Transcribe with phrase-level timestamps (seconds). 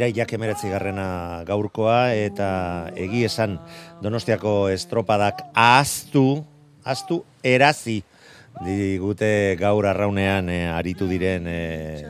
[0.00, 3.58] iraiak emeretzi garrena gaurkoa eta egi esan
[4.00, 6.40] donostiako estropadak ahaztu,
[6.86, 7.98] ahaztu erazi
[8.64, 12.08] digute gaur arraunean eh, aritu diren eh,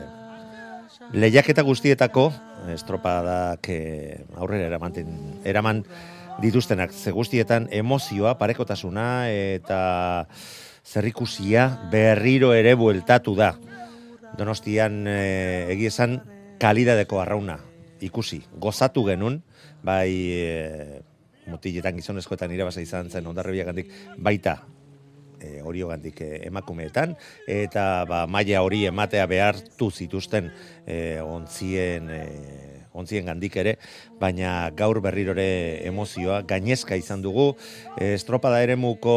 [1.11, 2.29] lehiaketa guztietako
[2.71, 4.95] estropadak eh, aurrera eraman,
[5.43, 5.81] eraman
[6.39, 9.81] dituztenak ze guztietan emozioa, parekotasuna eta
[10.87, 13.51] zerrikusia berriro ere bueltatu da.
[14.39, 15.19] Donostian e,
[15.75, 16.15] egia esan
[16.63, 17.59] kalidadeko arrauna
[18.01, 19.41] ikusi, gozatu genun,
[19.83, 21.01] bai e,
[21.49, 24.59] mutiletan gizonezkoetan irabasa izan zen ondarrebiak gandik, baita
[25.39, 27.15] e, hori gandik e, emakumeetan,
[27.47, 30.51] eta ba, maia hori ematea behartu zituzten
[30.85, 32.21] e, ontzien e,
[32.93, 33.75] ontzien gandik ere,
[34.19, 37.51] baina gaur berrirore emozioa, gainezka izan dugu,
[38.01, 39.15] estropada ere muko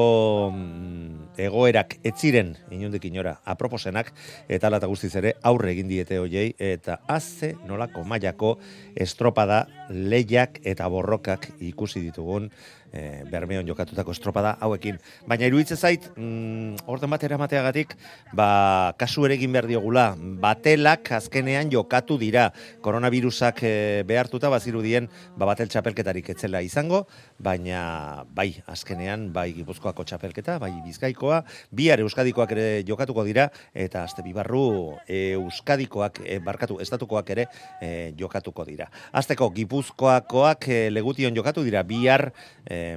[0.54, 4.12] mm, egoerak etziren, inundik inora, aproposenak,
[4.48, 8.56] eta alata guztiz ere, aurre egin diete hoiei, eta azze nolako mailako
[8.94, 12.50] estropada lehiak eta borrokak ikusi ditugun,
[12.94, 15.00] e, bermeon jokatutako estropada hauekin.
[15.26, 17.96] Baina iruditzen zait, mm, orden bat eramateagatik,
[18.32, 22.50] ba, kasu ere egin behar diogula, batelak azkenean jokatu dira,
[22.84, 23.74] koronavirusak e,
[24.06, 27.04] behartuta bazirudien, ba, batel txapelketarik etzela izango,
[27.38, 31.42] baina bai, azkenean, bai gipuzkoako txapelketa, bai bizkaikoa,
[31.74, 37.48] bihar euskadikoak ere jokatuko dira, eta azte bibarru euskadikoak, e, barkatu, estatukoak ere
[37.80, 38.90] e, jokatuko dira.
[39.12, 42.30] Azteko, gipuzkoakoak e, legution jokatu dira, bihar,
[42.66, 42.96] e,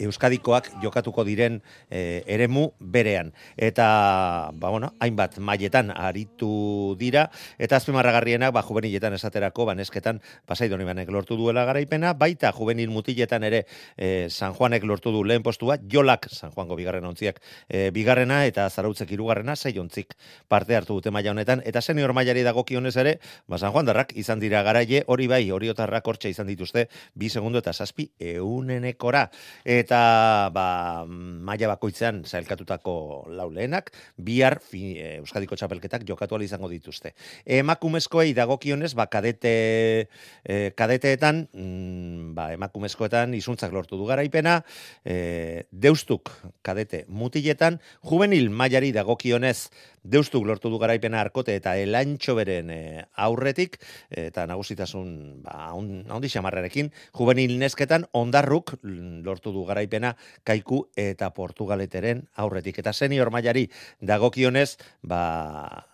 [0.00, 3.32] Euskadikoak jokatuko diren e, eremu berean.
[3.56, 7.28] Eta, ba, bueno, hainbat mailetan aritu dira,
[7.58, 13.44] eta azpimarragarrienak, ba, juveniletan esaterako, banesketan, pasai doni banek lortu duela garaipena, baita juvenil mutiletan
[13.44, 13.64] ere
[13.96, 18.68] e, San Juanek lortu du lehen postua, jolak San Juango bigarren ontziak e, bigarrena, eta
[18.70, 20.16] zarautzek irugarrena, sei ontzik
[20.48, 24.40] parte hartu dute maila honetan, eta senior mailari dagokionez ere, ba, San Juan darrak izan
[24.40, 29.26] dira garaie, hori bai, hori otarrak hortxe izan dituzte, bi segundo eta zazpi eunenekora.
[29.64, 36.68] Eta eta ba, maila bakoitzean zailkatutako lau lehenak, bihar fi, e, Euskadiko txapelketak jokatu izango
[36.70, 37.10] dituzte.
[37.44, 40.06] Emakumezkoei dagokionez, ba, kadete,
[40.46, 44.60] e, kadeteetan, mm, ba, emakumezkoetan izuntzak lortu du garaipena,
[45.04, 46.30] e, deustuk
[46.62, 49.70] kadete mutiletan, juvenil mailari dagokionez,
[50.02, 52.80] deustuk lortu du garaipena arkote eta elantxo beren e,
[53.20, 53.78] aurretik,
[54.10, 62.80] eta nagusitasun ba, ondi xamarrarekin, juvenil nesketan ondarruk lortu du garaipena kaiku eta portugaleteren aurretik.
[62.80, 63.68] Eta senior mailari
[64.00, 65.86] dagokionez, ba,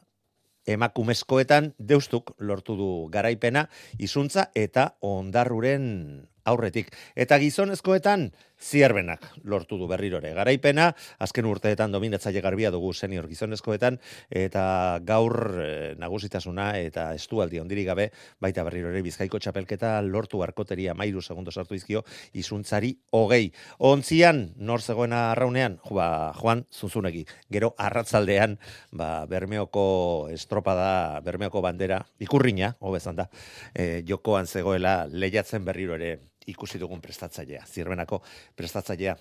[0.66, 3.68] emakumezkoetan deustuk lortu du garaipena,
[4.02, 6.92] izuntza eta ondarruren aurretik.
[7.16, 10.32] Eta gizonezkoetan, zierbenak lortu du berrirore.
[10.34, 10.90] Garaipena,
[11.20, 13.98] azken urteetan dominatzaile garbia dugu senior gizonezkoetan,
[14.30, 15.68] eta gaur e,
[16.00, 18.08] nagusitasuna eta estualdi ondiri gabe,
[18.40, 23.52] baita berrirore bizkaiko txapelketa lortu arkoteria mairu segundo sartu izkio, izuntzari hogei.
[23.78, 27.26] Ontzian, nor zegoena arraunean, ba, joan, zuzunegi.
[27.52, 28.56] Gero, arratzaldean,
[28.92, 33.28] ba, bermeoko estropada, bermeoko bandera, ikurriña, hobezan da,
[33.74, 36.16] e, jokoan zegoela lehiatzen berriro ere
[36.46, 38.22] ikusi dugun prestatzailea, zirbenako
[38.56, 39.16] prestatzailea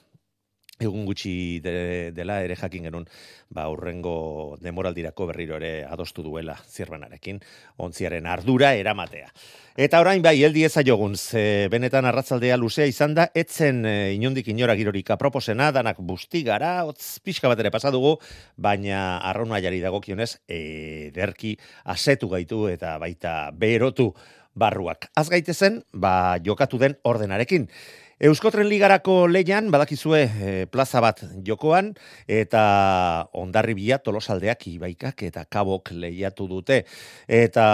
[0.79, 3.05] egun gutxi dela ere jakin genuen
[3.49, 7.39] ba aurrengo demoraldirako berriro ere adostu duela zirbenarekin
[7.77, 9.29] ontziaren ardura eramatea.
[9.75, 10.81] Eta orain bai heldi eza
[11.15, 16.83] ze benetan arratzaldea luzea izan da etzen e, inondik inora girorika proposena danak busti gara
[16.83, 18.17] hotz pixka bat ere pasa dugu
[18.57, 24.13] baina arrauna jari dagokionez ederki asetu gaitu eta baita berotu
[24.55, 25.09] barruak.
[25.13, 27.69] Az gaitezen, ba, jokatu den ordenarekin.
[28.15, 31.89] Euskotren Ligarako leian badakizue e, plaza bat jokoan
[32.31, 32.61] eta
[33.35, 36.77] ondarribia tolosaldeak ibaikak eta kabok lehiatu dute.
[37.27, 37.65] Eta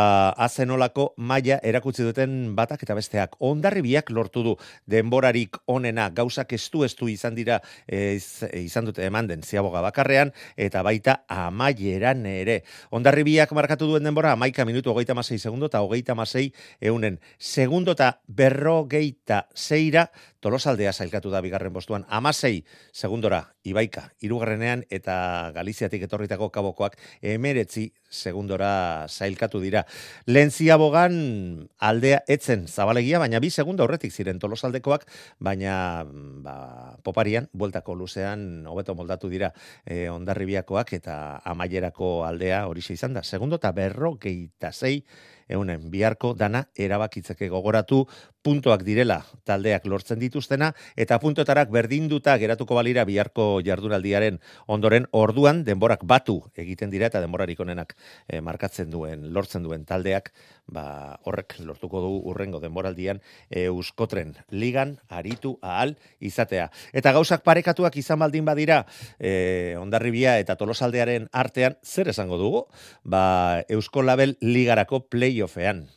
[0.42, 4.56] azenolako maila erakutsi duten batak eta besteak ondarribiak lortu du.
[4.90, 8.18] Denborarik onena gauzak estu estu izan dira e,
[8.64, 12.64] izan dute eman den ziaboga bakarrean eta baita amaieran ere.
[12.90, 16.48] Ondarribiak markatu duen denbora amaika minutu hogeita masei segundo eta hogeita masei
[16.82, 20.10] eunen segundo eta berrogeita zeira
[20.42, 29.06] Tolosaldea sailkatu da bigarren postuan, amasei segundora Ibaika, irugarrenean eta Galiziatik etorritako kabokoak emeretzi segundora
[29.08, 29.86] sailkatu dira.
[30.26, 35.06] Lentzia bogan aldea etzen zabalegia, baina bi segundo horretik ziren Tolosaldekoak,
[35.40, 39.54] baina ba, poparian, bueltako luzean, hobeto moldatu dira
[39.86, 41.16] e, ondarribiakoak eta
[41.46, 43.24] amaierako aldea hori izan da.
[43.24, 45.04] Segundo eta berro geita zei
[45.52, 48.06] eunen biharko dana erabakitzeke gogoratu
[48.42, 56.06] puntoak direla taldeak lortzen dituztena eta puntotarak berdinduta geratuko balira biharko jardunaldiaren ondoren orduan denborak
[56.08, 57.96] batu egiten dira eta denborarik onenak
[58.28, 60.32] eh, markatzen duen lortzen duen taldeak
[60.72, 63.20] ba horrek lortuko du urrengo denboraldian
[63.50, 66.70] Euskotren ligan aritu ahal izatea.
[66.94, 68.86] Eta gauzak parekatuak izan baldin badira
[69.20, 72.64] e, Ondarribia eta Tolosaldearen artean zer esango dugu?
[73.04, 75.90] Ba Euskolabel ligarako play Ocean.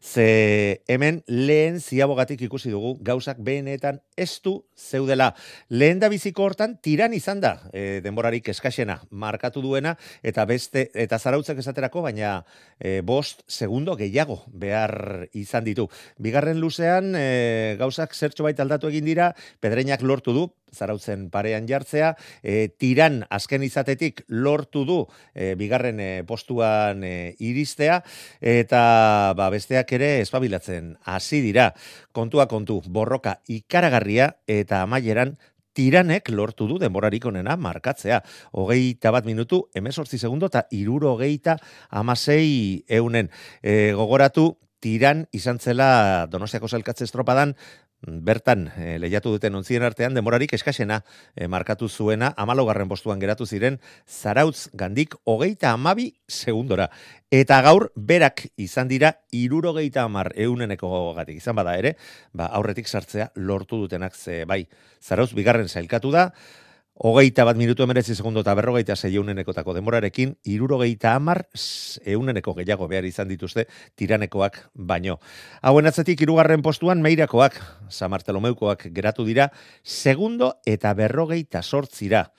[0.00, 5.34] Ze hemen lehen ziabogatik ikusi dugu gauzak benetan ez du zeudela.
[5.68, 11.18] Lehen da biziko hortan tiran izan da e, denborarik eskaxena markatu duena eta beste eta
[11.18, 12.44] zarautzak esaterako baina
[12.78, 15.88] e, bost segundo gehiago behar izan ditu.
[16.18, 20.46] Bigarren luzean e, gauzak zertxo baita aldatu egin dira, pedreinak lortu du,
[20.76, 22.12] zarautzen parean jartzea,
[22.42, 24.98] e, tiran azken izatetik lortu du
[25.34, 28.02] e, bigarren e, postuan e, iristea,
[28.40, 28.82] eta
[29.38, 31.72] ba, besteak ere espabilatzen hasi dira,
[32.12, 35.36] kontua kontu, borroka ikaragarria eta amaieran
[35.76, 38.22] tiranek lortu du denborarik onena markatzea.
[38.56, 41.58] Hogeita bat minutu, emesortzi segundo eta iruro hogeita
[41.90, 43.28] amasei eunen.
[43.62, 47.54] E, gogoratu, tiran izan zela Donostiako zelkatze estropadan
[48.02, 51.00] bertan e, lehiatu duten ontzien artean demorarik eskaxena
[51.34, 56.90] e, markatu zuena amalogarren postuan geratu ziren zarautz gandik hogeita amabi segundora.
[57.30, 61.96] Eta gaur berak izan dira irurogeita amar euneneko gatik izan bada ere,
[62.32, 64.66] ba, aurretik sartzea lortu dutenak ze bai.
[65.00, 66.30] Zarautz bigarren zailkatu da,
[66.96, 71.42] Hogeita bat minutu emeretzi segundo eta berrogeita zei eunenekotako demorarekin, irurogeita amar
[72.08, 73.66] euneneko gehiago behar izan dituzte
[74.00, 75.18] tiranekoak baino.
[75.60, 77.60] Hauen atzetik irugarren postuan meirakoak,
[77.92, 79.50] Samartelomeukoak geratu dira,
[79.84, 82.30] segundo eta berrogeita sortzira.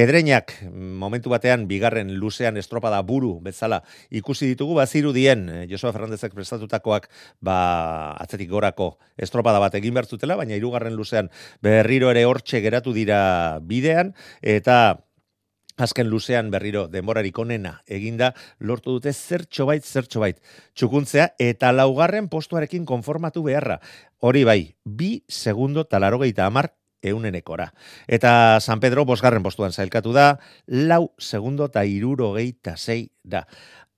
[0.00, 6.32] Pedreñak momentu batean bigarren luzean estropada buru bezala ikusi ditugu baziru dien eh, Josua Fernandezek
[6.32, 7.10] prestatutakoak
[7.44, 11.28] ba atzetik gorako estropada bat egin bertzutela baina hirugarren luzean
[11.60, 15.04] berriro ere hortxe geratu dira bidean eta
[15.76, 20.40] azken luzean berriro denborarik onena eginda lortu dute zertxo bait zertxo bait
[20.72, 23.82] txukuntzea eta laugarren postuarekin konformatu beharra.
[24.20, 27.72] Hori bai bi segundo talarrogeita hamar eunenekora.
[28.06, 33.46] Eta San Pedro bosgarren postuan zailkatu da, lau segundo eta iruro geita zei da.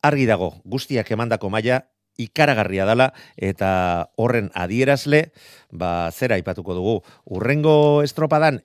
[0.03, 1.85] Argi dago, guztiak emandako maila
[2.21, 5.31] ikaragarria dala eta horren adierazle,
[5.71, 8.61] ba, zera ipatuko dugu, urrengo estropadan,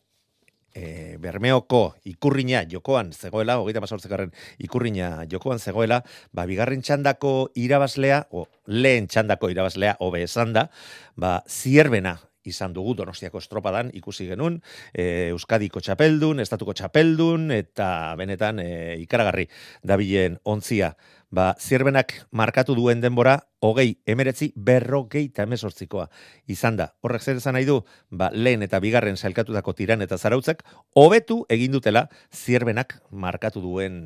[0.77, 8.47] e, bermeoko ikurriña jokoan zegoela, hogeita mazortzekarren ikurriña jokoan zegoela, ba, bigarren txandako irabazlea, o
[8.67, 10.67] lehen txandako irabazlea, hobe esan da,
[11.15, 12.17] ba, zierbena
[12.47, 14.61] izan dugu Donostiako estropadan ikusi genun,
[14.93, 18.69] e, Euskadiko txapeldun, Estatuko txapeldun, eta benetan e,
[19.03, 19.47] ikaragarri
[19.83, 20.95] dabilen ontzia.
[21.27, 26.05] Ba, zirbenak markatu duen denbora, hogei, emeretzi, berrogei eta emezortzikoa
[26.47, 26.93] izan da.
[27.03, 30.63] Horrek zer esan nahi du, ba, lehen eta bigarren zailkatutako tiran eta zarautzek,
[30.95, 33.99] hobetu egin dutela zirbenak markatu duen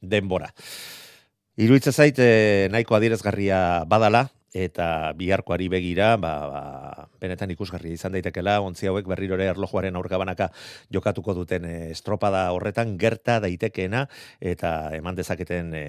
[0.00, 0.52] denbora.
[1.58, 6.62] Iruitza zait, e, nahiko adierezgarria badala, eta biharkoari begira, ba, ba,
[7.20, 10.50] benetan ikusgarri izan daitekela, ontzi hauek berriro ere erlojuaren aurkabanaka
[10.92, 14.06] jokatuko duten e, estropada horretan gerta daitekeena,
[14.40, 15.86] eta eman dezaketen e,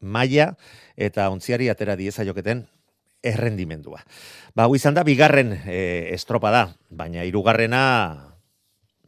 [0.00, 0.52] maia,
[0.96, 2.66] eta ontziari atera dieza joketen
[3.22, 4.02] errendimendua.
[4.54, 8.31] Ba, izan da, bigarren e, estropada, baina hirugarrena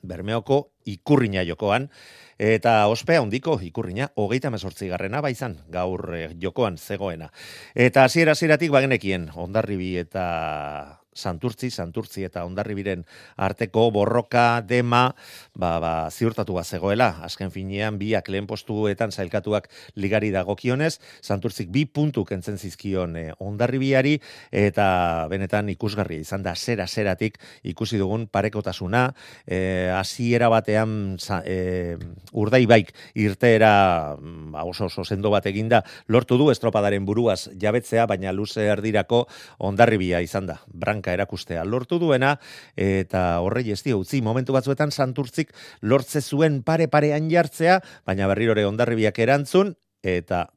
[0.05, 1.91] bermeoko ikurriña jokoan,
[2.39, 7.31] Eta ospea hondiko ikurriña, hogeita mesortzi garrena baizan, gaur eh, jokoan zegoena.
[7.75, 13.05] Eta hasiera hasieratik bagenekien, ondarribi eta Santurtzi, Santurtzi eta Ondarribiren
[13.37, 15.07] arteko borroka dema
[15.55, 17.21] ba, ba, ziurtatu zegoela.
[17.23, 24.19] Azken finean biak lehen postuetan zailkatuak ligari dagokionez, Santurtzik bi puntu kentzen zizkion e, Ondarribiari
[24.51, 29.15] eta benetan ikusgarria izan da zera zeratik ikusi dugun parekotasuna,
[29.47, 31.97] e, hasiera batean e,
[32.33, 38.33] urdai baik irteera ba, oso oso sendo bat eginda lortu du estropadaren buruaz jabetzea, baina
[38.33, 39.25] luze erdirako
[39.59, 40.59] Ondarribia izan da.
[41.05, 42.39] Branka erakustea lortu duena
[42.77, 49.19] eta horrei ez utzi momentu batzuetan santurtzik lortze zuen pare parean jartzea, baina berrirore ondarribiak
[49.19, 50.49] erantzun eta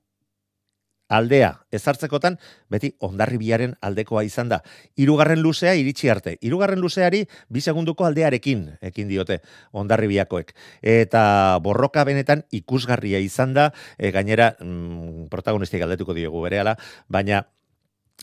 [1.10, 2.38] aldea ezartzekotan
[2.70, 4.62] beti ondarribiaren aldekoa izan da.
[4.96, 6.38] Hirugarren luzea iritsi arte.
[6.42, 10.54] Hirugarren luzeari bi segunduko aldearekin ekin diote ondarribiakoek.
[10.82, 16.76] Eta borroka benetan ikusgarria izan da, e, gainera mm, protagonistik galdetuko diegu berehala,
[17.08, 17.46] baina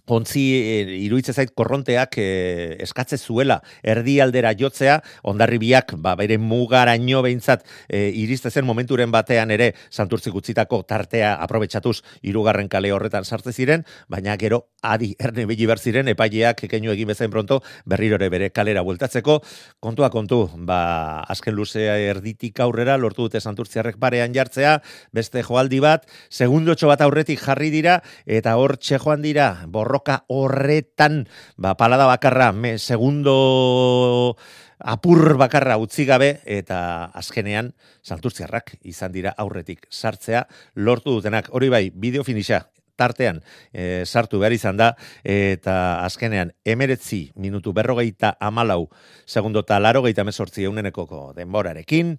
[0.04, 7.64] Ontzi e, iruitze zait korronteak e, eskatze zuela erdialdera jotzea, ondarribiak ba, bere mugaraino behintzat
[7.88, 13.86] e, iriste zen momenturen batean ere santurtzik utzitako tartea aprobetsatuz irugarren kale horretan sartze ziren,
[14.10, 19.40] baina gero adi erne begi ziren epaileak keinu egin bezain pronto berrirore bere kalera bueltatzeko,
[19.80, 24.82] kontua kontu, ba, azken luzea erditik aurrera lortu dute santurtziarrek parean jartzea,
[25.12, 31.28] beste joaldi bat, segundotxo bat aurretik jarri dira, eta hor joan dira, borroka horretan,
[31.60, 34.36] ba, palada bakarra, me, segundo
[34.80, 37.72] apur bakarra utzi gabe eta azkenean
[38.02, 41.52] santurtziarrak izan dira aurretik sartzea lortu dutenak.
[41.52, 42.64] Hori bai, bideo finisa
[42.96, 43.40] tartean
[43.72, 44.92] e, sartu behar izan da
[45.24, 48.88] eta azkenean emeretzi minutu berrogeita amalau
[49.26, 52.14] segundo eta laro geita mesortzi eunenekoko denborarekin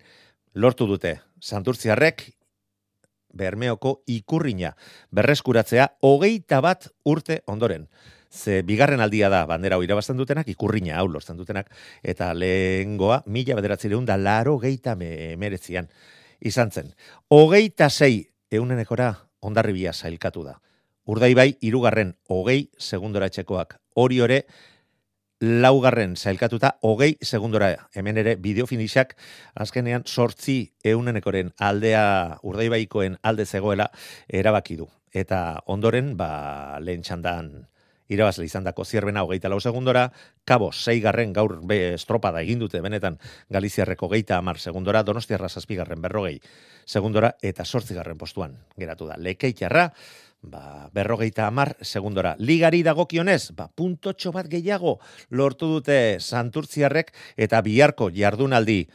[0.55, 2.27] lortu dute santurtziarrek
[3.35, 4.73] Bermeoko ikurriña
[5.11, 7.89] berreskuratzea hogeita bat urte ondoren.
[8.31, 11.69] Ze bigarren aldia da bandera hori irabazten dutenak, ikurriña hau lortzen dutenak,
[12.03, 15.87] eta lehengoa mila bederatzi da laro geita me, meretzian
[16.39, 16.93] izan zen.
[17.29, 20.59] Hogeita zei eunenekora ondarribia zailkatu da.
[21.05, 23.77] Urdai bai, irugarren hogei segundora etxekoak.
[23.93, 24.45] Hori ore,
[25.45, 29.13] laugarren zailkatuta, hogei segundora hemen ere bideo finixak,
[29.53, 33.91] azkenean sortzi eunenekoren aldea urdaibaikoen alde zegoela
[34.27, 34.89] erabaki du.
[35.13, 37.51] Eta ondoren, ba, lehen txandan
[38.09, 40.07] irabazle izan dako zierbena hogeita lau segundora,
[40.45, 43.17] kabo zeigarren gaur be estropada egin dute benetan
[43.49, 46.39] Galiziarreko geita amar segundora, donostiarra zazpigarren berrogei
[46.85, 49.17] segundora, eta sortzigarren postuan geratu da.
[49.17, 49.91] Lekeitxarra,
[50.45, 52.35] ba, berrogeita amar segundora.
[52.39, 54.99] Ligari dagokionez, ba, puntotxo bat gehiago
[55.29, 58.85] lortu dute santurtziarrek eta biharko jardunaldi.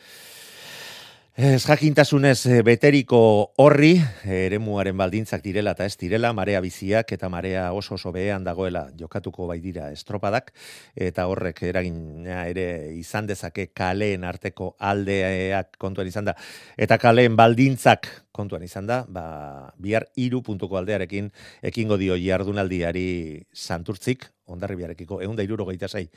[1.38, 3.92] Ez jakintasunez eh, beteriko horri,
[4.26, 9.46] eremuaren baldintzak direla eta ez direla, marea biziak eta marea oso oso behean dagoela jokatuko
[9.46, 10.50] bai dira estropadak,
[10.96, 12.64] eta horrek eragina ere
[12.98, 16.34] izan dezake kaleen arteko aldeak kontuan izan da,
[16.76, 21.30] eta kaleen baldintzak kontuan izan da, ba, bihar iru puntuko aldearekin
[21.62, 26.08] ekingo dio jardunaldiari santurtzik, ondarribiarekiko, eunda irurogeita zai,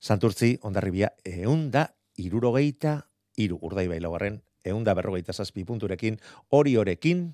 [0.00, 1.12] santurtzi, ondarribia,
[1.44, 3.02] eunda irurogeita
[3.36, 6.18] iru urdai bai laugarren eunda berrogeita zazpi punturekin,
[6.50, 7.28] hori horekin,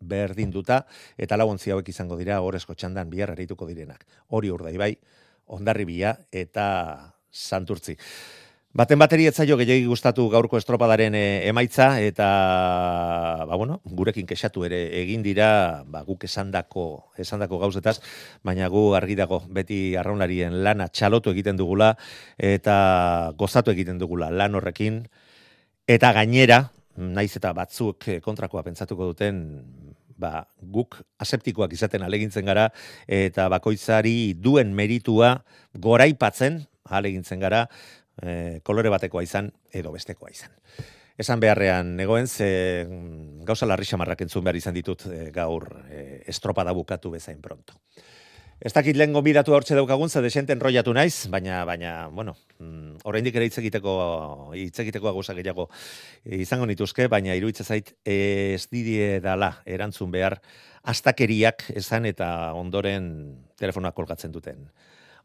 [0.00, 0.82] berdin duta,
[1.16, 4.04] eta laguntzi hauek izango dira horrezko txandan bihar harituko direnak.
[4.28, 4.92] Hori urdai bai,
[5.46, 6.66] ondarri eta
[7.32, 7.96] santurtzi.
[8.78, 12.26] Baten bateri etzaio gehiagi gustatu gaurko estropadaren e, emaitza eta
[13.48, 17.96] ba bueno, gurekin kexatu ere egin dira, ba guk esandako esandako gauzetaz,
[18.44, 21.94] baina gu argi dago beti arraunlarien lana txalotu egiten dugula
[22.36, 25.08] eta gozatu egiten dugula lan horrekin.
[25.88, 26.58] Eta gainera,
[27.00, 29.38] naiz eta batzuk eh, kontrakoa pentsatuko duten,
[30.20, 32.66] ba, guk aseptikoak izaten alegintzen gara,
[33.08, 35.30] eta bakoitzari duen meritua
[35.72, 36.60] goraipatzen,
[36.92, 37.62] alegintzen gara,
[38.20, 40.52] e, kolore batekoa izan, edo bestekoa izan.
[41.18, 46.20] Esan beharrean, negoen, ze mm, gauza larri xamarrak entzun behar izan ditut e, gaur e,
[46.28, 47.80] estropada bukatu bezain pronto.
[48.58, 53.36] Ez dakit lehen gombidatu hortxe daukagun, ze desente enrollatu naiz, baina, baina, bueno, mm, oraindik
[53.38, 53.92] ere hitz egiteko,
[54.58, 55.68] hitz egiteko gehiago
[56.24, 60.40] izango nituzke, baina iruitza zait ez didie dala erantzun behar
[60.82, 64.66] astakeriak esan eta ondoren telefonak kolgatzen duten.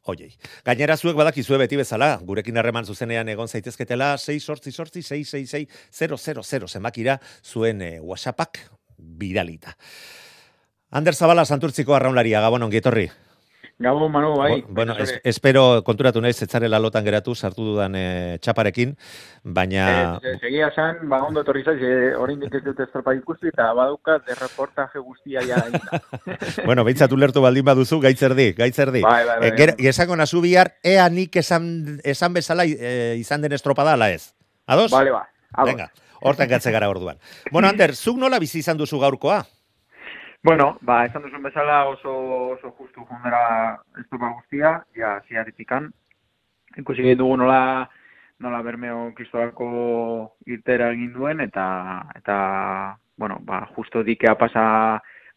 [0.05, 0.35] Oiei.
[0.63, 6.67] Gainera zuek badakizue beti bezala, gurekin harreman zuzenean egon zaitezketela 6 sortzi sortzi 666 000
[6.67, 8.59] zemakira zuen e, WhatsAppak
[8.97, 9.73] bidalita.
[10.93, 13.07] Ander Zabala Santurtziko arraunlaria, gabon ongi etorri.
[13.83, 14.63] Gabon, Manu, bai.
[14.69, 18.03] Bueno, es, espero konturatu naiz etzarela lotan geratu sartu dudan e,
[18.39, 18.93] txaparekin,
[19.43, 19.87] baina
[20.23, 23.65] Eh, segia esan, ba, ondo etorri zaiz, eh, orain dik ez dut estropa ikusi, eta
[23.75, 25.59] badukat de reportaje guztia ja
[26.67, 29.01] bueno, behintzat ulertu baldin baduzu gaitzer gaitzer di.
[29.03, 29.51] Bai, bai, bai.
[29.51, 34.33] E, ger, nazu bihar, ea nik esan, esan bezala e, izan den estropada ala ez.
[34.65, 34.91] Ados?
[34.91, 35.27] Bale, ba.
[35.51, 35.73] Ados.
[35.73, 37.19] Venga, hortan gatze gara orduan.
[37.51, 39.43] Bueno, Ander, zuk nola bizi izan duzu gaurkoa?
[40.43, 42.11] Bueno, ba, esan duzun bezala oso,
[42.57, 45.87] oso justu jundera estropa guztia, ja, ziaritikan.
[46.77, 47.87] Ikusi dugu nola,
[48.43, 49.67] nola bermeo kristolako
[50.51, 51.65] irtera egin duen, eta,
[52.19, 54.65] eta bueno, ba, justo dikea pasa,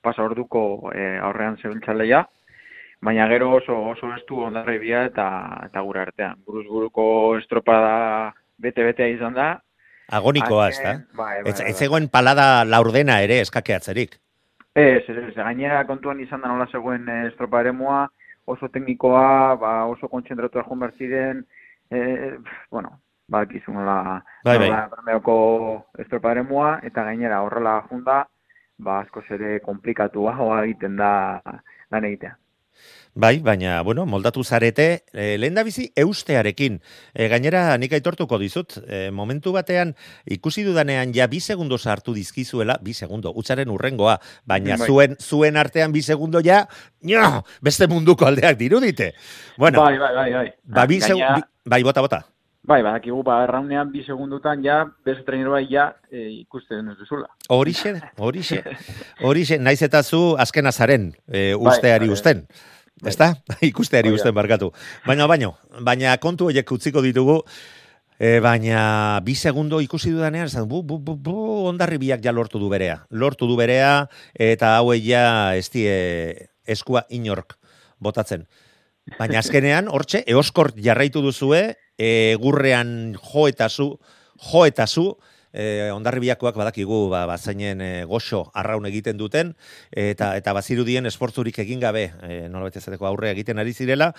[0.03, 2.25] pasa orduko e, aurrean zebiltzaleia,
[3.01, 5.29] baina gero oso, oso estu ondarri bia eta,
[5.69, 6.41] eta gure artean.
[6.47, 9.49] Buruz buruko estropada bete-betea izan da.
[10.11, 10.97] Agonikoa, ez da?
[10.97, 11.71] Azken- Bai, bai, Ez, bai.
[11.71, 14.17] ez zegoen palada laurdena ere eskakeatzerik.
[14.77, 18.03] Ez, ez, ez, gainera kontuan izan da nola zegoen eh, estropa eremua,
[18.45, 21.41] oso teknikoa, ba, oso kontzentratua joan behar ziren,
[21.89, 22.35] eh,
[22.71, 22.91] bueno,
[23.33, 24.69] ba, kizu nola, Bai, bai.
[24.69, 25.37] nola Bermeoko
[26.05, 28.19] estropa eremua, eta gainera horrela junda,
[28.77, 32.37] ba, askoz ere komplikatua hoa egiten da lan egitea.
[33.19, 36.75] Bai, baina, bueno, moldatu zarete, e, lehen da bizi eustearekin.
[37.17, 39.95] E, gainera, nik aitortuko dizut, e, momentu batean,
[40.29, 44.87] ikusi dudanean ja bi segundo sartu dizkizuela, bi segundo, utzaren urrengoa, baina Bai.
[44.91, 46.67] zuen, zuen artean bi segundo ja,
[47.09, 47.23] nio,
[47.65, 49.15] beste munduko aldeak dirudite.
[49.57, 50.53] Bueno, bai, bai, bai, bai.
[50.65, 52.21] ba, bi Gainera- bi- bai, bota, bota.
[52.67, 57.31] Bai, badakigu, ba, erraunean bi segundutan ja, beste trainer bai ja e, ikusten ez duzula.
[57.49, 58.61] Horixe, horixe,
[59.23, 62.45] horixe, naiz eta zu azkena zaren, e, usteari bai, usten.
[62.51, 62.73] bai.
[63.05, 63.35] Ezta?
[63.71, 64.71] Ikusteari usten barkatu.
[65.07, 67.43] Baina, baino, baina kontu horiek utziko ditugu,
[68.19, 71.37] e, baina bi segundo ikusi dudanean, esan, bu, bu, bu, bu,
[71.69, 73.03] ondarri biak ja lortu du berea.
[73.11, 77.59] Lortu du berea, eta hauei ja ez die eskua inork
[78.01, 78.47] botatzen.
[79.19, 83.93] Baina azkenean, hortxe, eoskor jarraitu duzue, egurrean jo eta zu,
[84.51, 85.13] jo eta zu,
[85.57, 89.55] e, ondarribiakoak badakigu ba, bazainen e, goxo arraun egiten duten,
[89.91, 94.13] eta eta bazirudien esportzurik egin gabe, e, nola betezateko aurre egiten ari zirela,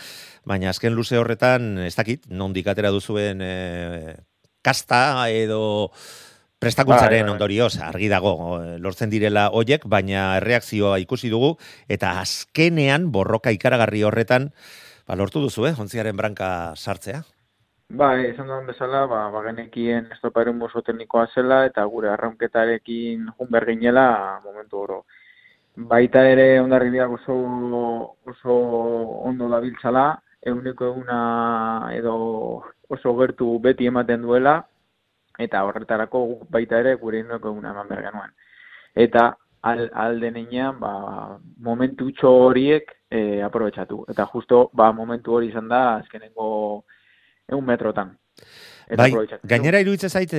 [0.45, 4.15] baina azken luze horretan, ez dakit, nondik atera duzuen e,
[4.65, 5.91] kasta edo
[6.59, 7.33] prestakuntzaren Bai, bai.
[7.35, 8.33] ondorioz, argi dago,
[8.81, 11.53] lortzen direla hoiek, baina erreakzioa ikusi dugu,
[11.87, 14.49] eta azkenean borroka ikaragarri horretan,
[15.07, 17.21] ba, lortu duzu, eh, ontziaren branka sartzea.
[17.89, 23.65] Bai, esan duan bezala, ba, bagenekien estoparen oso teknikoa zela eta gure arraunketarekin jun behar
[23.69, 24.97] ginela momentu oro.
[25.91, 27.35] Baita ere ondarribiak oso,
[28.33, 28.55] oso
[29.29, 30.03] ondo dabiltzala,
[30.41, 31.19] eguneko eguna
[31.93, 32.17] edo
[32.89, 34.57] oso gertu beti ematen duela,
[35.47, 36.25] eta horretarako
[36.57, 38.35] baita ere gure eguneko eguna eman behar genuen.
[39.07, 39.25] Eta
[39.61, 40.93] al, alde neinean, ba,
[41.71, 44.03] momentu horiek e, aprobetsatu.
[44.09, 46.83] Eta justo, ba, momentu hori izan da, azkenengo
[47.47, 48.17] egun metrotan.
[48.87, 49.11] Eta Bai,
[49.43, 50.31] gainera iruditzen zait,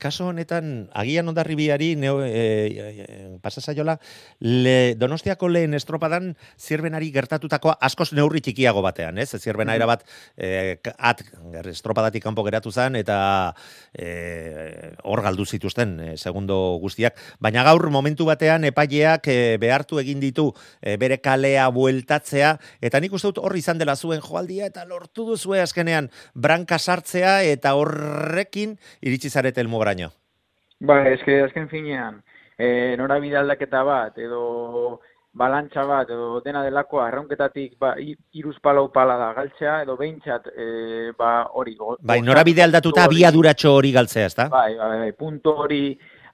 [0.00, 3.98] kaso honetan, agian ondarribiari neo, e, e, e, pasa zaiola,
[4.40, 9.28] le, donostiako lehen estropadan zirbenari gertatutakoa askoz neurri txikiago batean, ez?
[9.36, 9.76] Zirbena Mhm.
[9.76, 10.04] erabat
[10.36, 11.20] e, at,
[11.68, 13.54] estropadatik kanpo geratu zen, eta
[13.92, 17.20] e, hor galdu zituzten e, segundo guztiak.
[17.38, 23.12] Baina gaur momentu batean epaileak e, behartu egin ditu e, bere kalea bueltatzea, eta nik
[23.12, 28.76] uste dut hor izan dela zuen joaldia, eta lortu duzue azkenean branka sartzea, eta horrekin
[29.02, 30.10] iritsi zarete elmugraino.
[30.80, 32.22] Ba, eske azken finean,
[32.56, 35.00] e, norabide aldaketa bat, edo
[35.32, 37.92] balantza bat, edo dena delakoa, arraunketatik, ba,
[38.34, 41.76] hiruz palau pala da galtzea, edo behintzat, e, ba, hori.
[41.78, 43.20] Bai, gozatu norabide aldatuta puntu hori.
[43.20, 44.48] abiaduratxo hori galtzea, ezta?
[44.52, 45.84] Bai, bai, bai, punto hori,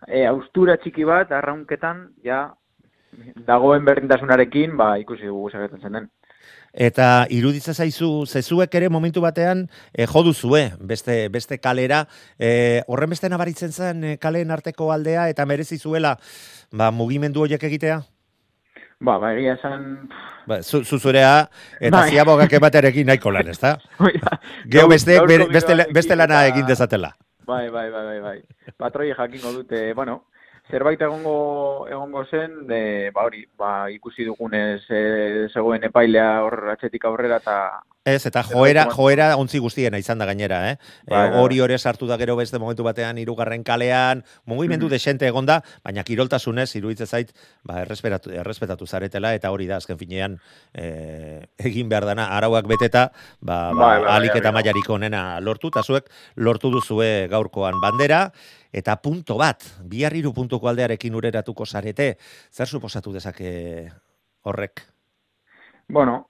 [0.07, 2.47] e, austura txiki bat, arraunketan, ja,
[3.47, 6.09] dagoen berdintasunarekin, ba, ikusi dugu segetzen zen den.
[6.77, 9.63] Eta iruditza zaizu, zezuek ere momentu batean
[9.97, 12.03] e, jo duzue, beste, beste kalera,
[12.39, 16.19] e, horren beste nabaritzen zen e, kaleen arteko aldea, eta merezi zuela
[16.71, 18.03] ba, mugimendu horiek egitea?
[19.01, 20.09] Ba, ba, egia esan,
[20.47, 21.49] Ba, zu, zu zurea,
[21.81, 22.11] eta Bai.
[22.13, 23.79] ziabogak ematerekin nahiko lan, ezta?
[24.23, 24.37] da.
[24.69, 25.17] Geho Gaur- beste,
[25.51, 27.15] beste, beste lana egin dezatela.
[27.47, 28.39] Bai, bai, bai, bai, bai.
[28.77, 30.27] Patroi jakingo dute, bueno,
[30.71, 37.05] zerbait egongo egongo zen, de, ba hori, ba ikusi dugunez e, zegoen epailea hor atzetik
[37.05, 37.59] aurrera eta
[38.07, 40.77] Ez, eta joera, joera ontzi guztiena izan da gainera, eh?
[41.11, 44.91] Bai, Eh, hori hori sartu da gero beste momentu batean hirugarren kalean, mugimendu Mhm.
[44.93, 47.33] desente egonda, baina kiroltasunez iruditzen zait,
[47.65, 50.39] ba errespetatu, errespetatu zaretela eta hori da azken finean
[50.73, 55.67] eh, egin behar dana arauak beteta, ba, ba Bai, bai, alik eta mailarik onena lortu
[55.75, 58.31] eta zuek lortu duzue gaurkoan bandera
[58.77, 62.17] eta punto bat, bihar hiru puntuko aldearekin ureratuko zarete,
[62.53, 63.89] zer suposatu dezake
[64.45, 64.83] horrek?
[65.89, 66.27] bueno,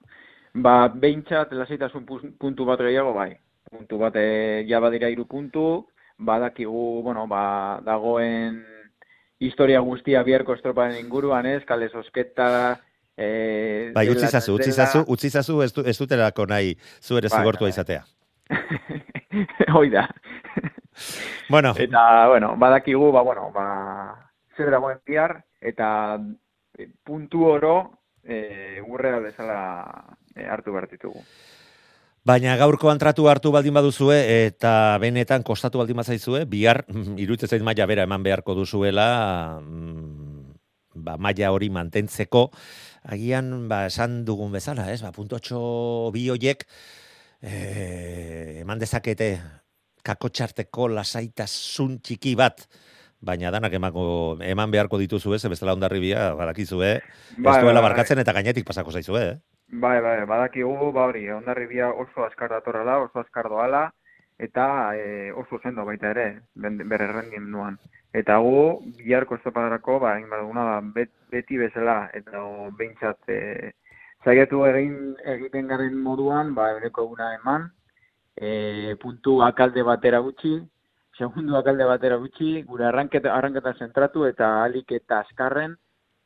[0.57, 3.35] Ba, behintzat, lasaitasun pu- puntu bat gehiago, bai.
[3.69, 5.85] Puntu bat, e, ja badira hiru puntu,
[6.17, 8.63] badakigu, bueno, ba, dagoen
[9.37, 12.79] historia guztia biharko estroparen inguruan, ez, kale sosketa,
[13.15, 17.29] e, Bai, utzi zazu, utzi zazu, utzi zazu ez, du, ez dutelako nahi zu ere
[17.29, 17.75] Bai, zigortua bai.
[17.75, 18.01] izatea.
[19.73, 20.07] Hoi da.
[21.49, 26.17] Bueno, Eta, bueno, badakigu, ba, bueno, ba, zer dagoen bihar, eta
[26.77, 27.75] e, puntu oro
[28.23, 29.59] e, urrea bezala
[30.35, 31.23] e, hartu behar ditugu.
[32.27, 34.17] baina gaurkoan tratu hartu baldin baduzue
[34.49, 40.51] eta benetan kostatu baldin bazaizue, bihar mm, iruditzen zait maila bera eman beharko duzuela, mm,
[41.07, 42.49] ba, maila hori mantentzeko,
[43.07, 44.99] agian ba, esan dugun bezala, ez?
[45.05, 46.67] Ba, puntotxo bi hoiek
[47.41, 49.37] eh, eman dezakete
[50.07, 52.63] kakotxarteko lasaitasun txiki bat,
[53.19, 57.85] baina danak emango, eman beharko dituzu ez, bestela ondarribia, badakizue, ez Bai, duela bai, bai.
[57.89, 59.37] barkatzen eta gainetik pasako zaizue, eh?
[59.67, 63.89] Bai, bai, badakigu, ba hori, ondarribia oso askar datorrela, oso askar doala,
[64.39, 67.75] eta e, oso sendo baita ere, bere rendimenduan.
[68.15, 73.73] Eta gu, biharko estopadarako, ba, egin baduguna, ba, bet, beti bezala, eta o, behintzat, e,
[74.27, 77.69] zaiatu egin egiten garen moduan, ba, eureko eguna eman,
[78.35, 80.57] e, puntu akalde batera gutxi,
[81.17, 85.77] segundu akalde batera gutxi, gure arranketa, arranketa zentratu eta alik eta azkarren,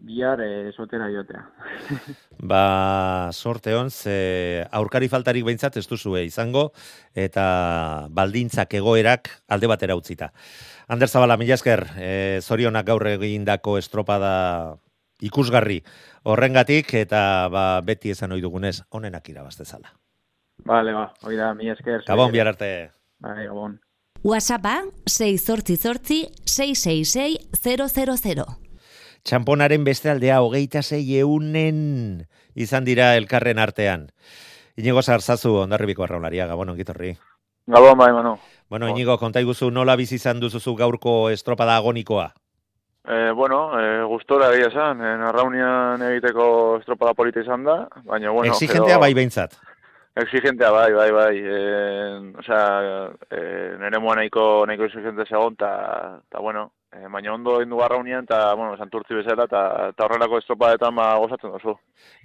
[0.02, 1.46] bihar e, sotera jotea.
[2.52, 6.72] Ba, sorte hon, ze aurkari faltarik behintzat ez duzue izango,
[7.14, 10.32] eta baldintzak egoerak alde batera utzita.
[10.92, 14.34] Ander Zabala, mila esker, e, zorionak gaur egindako estropada
[15.22, 15.82] ikusgarri
[16.24, 19.94] horrengatik, eta ba, beti esan ohi dugunez, onenak irabaztezala.
[20.66, 22.04] Vale, ba, hoi da, mi esker.
[22.08, 22.92] Gabon, bihar arte.
[23.22, 23.80] Bai, gabon.
[24.24, 28.46] WhatsAppa 688 666 000.
[29.26, 34.10] Txamponaren beste aldea hogeita zei eunen izan dira elkarren artean.
[34.78, 37.16] Inigo zarzazu, ondarribiko arraularia, gabon ongitorri.
[37.70, 38.38] Gabon bai, Manu.
[38.70, 38.90] Bueno.
[38.90, 42.32] Inigo, kontaiguzu nola bizi izan duzuzu gaurko estropada agonikoa.
[43.04, 46.46] E, bueno, e, gustora egia esan, e, narraunian egiteko
[46.80, 48.54] estropada polita izan da, baina bueno...
[48.54, 49.58] Exigentea bai behintzat.
[50.22, 51.38] Exigentea bai, bai, bai.
[51.40, 51.62] E,
[52.44, 52.62] osea,
[53.32, 53.42] e,
[53.82, 55.72] nire mua nahiko, nahiko exigente segon, eta,
[56.30, 61.08] ta, bueno, e, baina ondo indu garraunian, eta, bueno, santurtzi bezala, eta, horrelako estropadetan ba,
[61.24, 61.76] gozatzen duzu.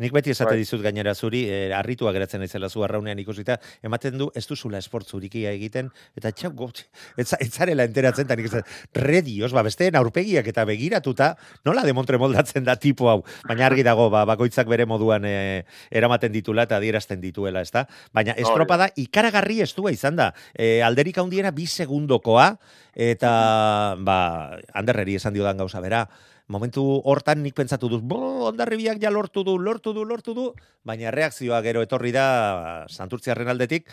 [0.02, 0.62] Nik beti esate Bai.
[0.62, 5.52] dizut gainera zuri, eh, harritua geratzen naizela zu arraunean ikusita, ematen du ez duzula esportzurikia
[5.54, 8.62] egiten, eta txau gotxe, ez, ez zarela enteratzen, eta nik ez
[8.96, 11.34] redios, ba, besteen aurpegiak eta begiratuta,
[11.68, 16.34] nola demontre moldatzen da tipo hau, baina argi dago, ba, bakoitzak bere moduan eh, eramaten
[16.34, 17.86] ditula eta adierazten dituela, ezta?
[18.16, 22.56] Baina estropada ikaragarri estua izan da, eh, alderik handiena bi segundokoa,
[22.96, 26.04] eta, ba, handerreri esan diodan gauza bera,
[26.52, 30.46] momentu hortan nik pentsatu dut, bo, ondarribiak ja lortu du, lortu du, lortu du,
[30.86, 33.90] baina reakzioa gero etorri da santurtziarren aldetik,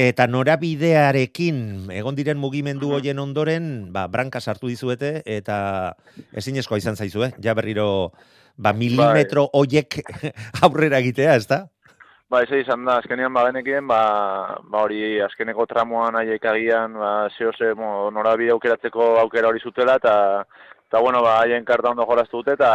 [0.00, 5.96] eta norabidearekin egon diren mugimendu hoien ondoren, ba, branka sartu dizuete, eta
[6.32, 8.12] ezinezkoa izan zaizue, ja berriro,
[8.56, 10.00] ba, milimetro hoiek
[10.64, 11.66] aurrera egitea, ez da?
[12.30, 14.00] Ba, ez izan da, azkenean ba genekien, ba,
[14.70, 19.96] ba hori azkeneko tramoan haiek agian, ba, zeo ze, mo, norabide aukeratzeko aukera hori zutela,
[19.98, 20.44] eta,
[20.86, 22.70] eta bueno, ba, haien karta ondo joraztu dute, eta,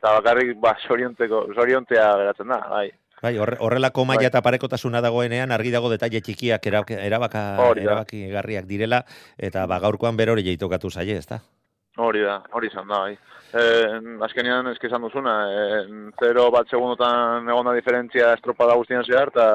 [0.00, 2.88] eta bakarrik, ba, soriontzeko, soriontzea geratzen da, bai.
[3.22, 4.32] Bai, horre- horrelako maila Bai.
[4.32, 7.92] eta parekotasuna dagoenean argi dago detaile txikiak erabak, erabaka, Hori da.
[7.92, 9.04] erabakigarriak direla
[9.38, 11.38] eta ba gaurkoan berori jeitokatu zaie, ezta?
[11.96, 13.16] Hori da, hori izan da, bai.
[13.54, 15.82] Eh, azkenean eski esan duzuna, eh,
[16.18, 19.46] zero bat segundotan egon da diferentzia estropada guztian zehar, eta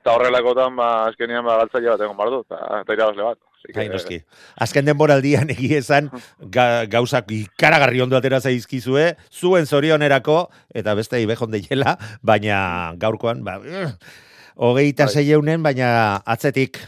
[0.00, 3.38] eta horrelakotan, ba, azkenean ba, galtzaile bat egon bardu, eta irabazle bat.
[3.74, 4.20] Bai, noski.
[4.62, 6.08] Azken denboraldian egia esan
[6.40, 12.58] ga, gauzak ikaragarri ondo atera zaizkizue, zuen zorionerako, eta beste ibejon deiela, baina
[13.02, 13.90] gaurkoan, ba, eh,
[14.56, 15.14] hogeita Bai.
[15.18, 15.90] zeieunen, baina
[16.24, 16.78] atzetik,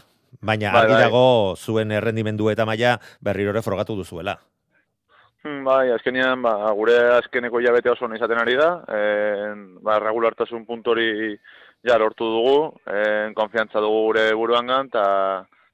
[0.40, 1.02] baina Bai, argi bai.
[1.08, 4.38] dago zuen errendimendu eta maila berrirore frogatu duzuela.
[5.64, 11.38] Bai, azkenean, ba, gure azkeneko hilabete oso izaten ari da, en, ba, regulartasun puntu hori
[11.88, 15.04] ja lortu dugu, en, konfiantza dugu gure buruangan, eta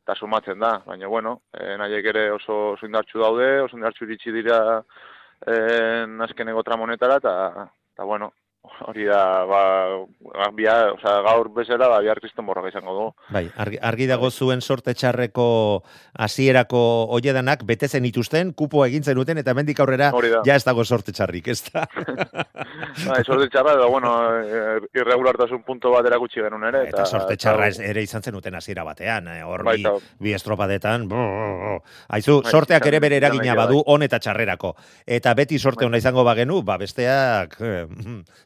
[0.07, 4.35] ta sumatzen da, baina bueno, en, haiek ere oso, oso indartxu daude, oso indartxu iritsi
[4.37, 4.61] dira
[5.57, 7.35] en, azkeneko tramonetara, eta
[7.97, 8.31] ta, bueno,
[8.89, 9.61] hori da, ba,
[10.57, 13.11] bia, o sea, gaur bezala, ba, bihar kriston borroka izango dugu.
[13.31, 15.83] Bai, argi, argi dago zuen sorte txarreko
[16.19, 16.81] hasierako
[17.15, 20.43] oiedanak bete zen ituzten, kupo egin zenuten, eta mendik aurrera da.
[20.47, 21.87] ja ez dago sorte txarrik, ez da?
[23.05, 24.11] Ba, sorte txarra, edo, bueno,
[24.43, 26.85] eh, irregulartasun punto bat erakutsi genuen ere.
[26.89, 29.95] Eta sorte txarra ez- ere izan zenuten hasiera batean, eh, hor bi, Baita.
[30.19, 31.07] bi estropadetan.
[32.09, 34.75] Aizu, Bai, sorteak ere bere izan eragina daiteke, badu on eta txarrerako.
[35.07, 35.91] Eta beti sorte Bai.
[35.93, 37.87] ona izango bagenu, ba besteak eh,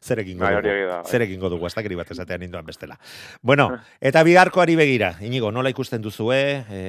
[0.09, 0.75] zer egingo Bai, dugu.
[0.89, 1.11] da, bai.
[1.11, 2.97] Zer egingo dugu, astakeri bat esatean indoan bestela.
[3.41, 3.69] Bueno,
[4.01, 6.83] eta bigarkoari begira, inigo, nola ikusten duzue, e,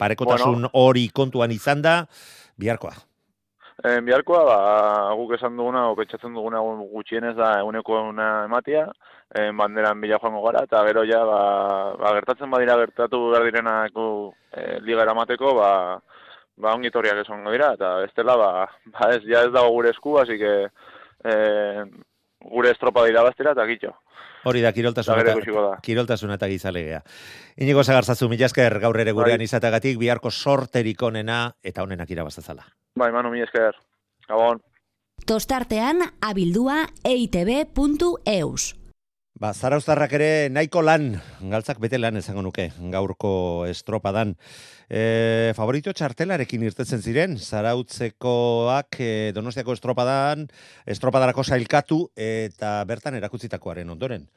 [0.00, 2.02] parekotasun hori kontuan izan da,
[2.60, 2.96] biharkoa.
[3.80, 4.56] Eh, biharkoa, ba,
[5.16, 6.60] guk esan duguna, pentsatzen duguna
[6.92, 8.82] gutxienez da eguneko una ematia,
[9.32, 11.38] eh, banderan bila joango gara, eta gero ja, ba,
[11.96, 14.06] ba, gertatzen badira gertatu behar direnak gu,
[14.52, 15.70] eh, liga eramateko, ba,
[16.60, 18.50] ba ongi etorriak esango dira, eta bestela, ba,
[18.98, 20.52] ba ez, ja ez dago gure esku, así que
[21.24, 21.84] eh,
[22.40, 23.94] gure estropa dira bastera, eta kitxo.
[24.44, 25.74] Hori da, kiroltasuna eta, da.
[25.84, 27.02] kiroltasuna eta gizalegea.
[27.60, 29.44] Inigo zagartzazu, mila esker gaur ere gurean Bai.
[29.50, 32.64] izatagatik, biharko sorterik onena eta onenak irabazazala.
[32.96, 33.76] Bai, Manu, mi esker.
[34.28, 34.62] Gabon.
[35.26, 38.79] Tostartean abildua E eitb.eus.
[39.40, 41.14] Ba, zarauztarrak ere nahiko lan,
[41.48, 44.34] galtzak bete lan esango nuke, gaurko estropadan.
[44.84, 50.44] E, favorito txartelarekin irtetzen ziren, zarautzekoak e, donostiako estropadan,
[50.84, 54.28] estropadarako sailkatu eta bertan erakutzitakoaren ondoren.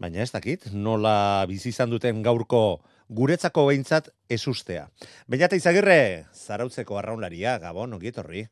[0.00, 2.80] Baina ez dakit, nola bizi izan duten gaurko
[3.12, 4.88] guretzako behintzat esustea.
[5.28, 8.48] Beñate izagirre, zarautzeko arraunlaria, gabon, ongietorri.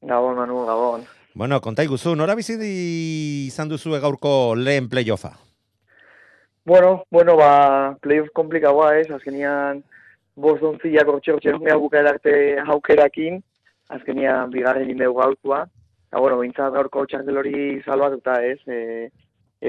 [0.00, 1.04] Gabon, Manu, Gabon.
[1.34, 2.58] Bueno, konta iguzu, nora bizi
[3.48, 5.30] izan duzu gaurko lehen playoffa?
[6.64, 9.80] Bueno, bueno, ba, playoff komplikagoa ez, azkenian
[10.36, 13.40] bost ontziak hortxe hortxe nungea bukaera arte haukerakin,
[13.88, 15.64] azkenian bigarren indegu gaurtua.
[16.10, 19.08] Eta, bueno, bintzat gaurko txartel hori salbatuta ez, e,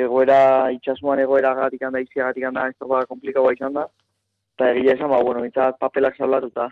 [0.03, 3.87] egoera, itxasuan egoera gatik handa, iziagatik handa, ez da komplikagoa izan da.
[4.57, 6.67] Eta egia esan, ba, bueno, bintzat papelak salbatuta.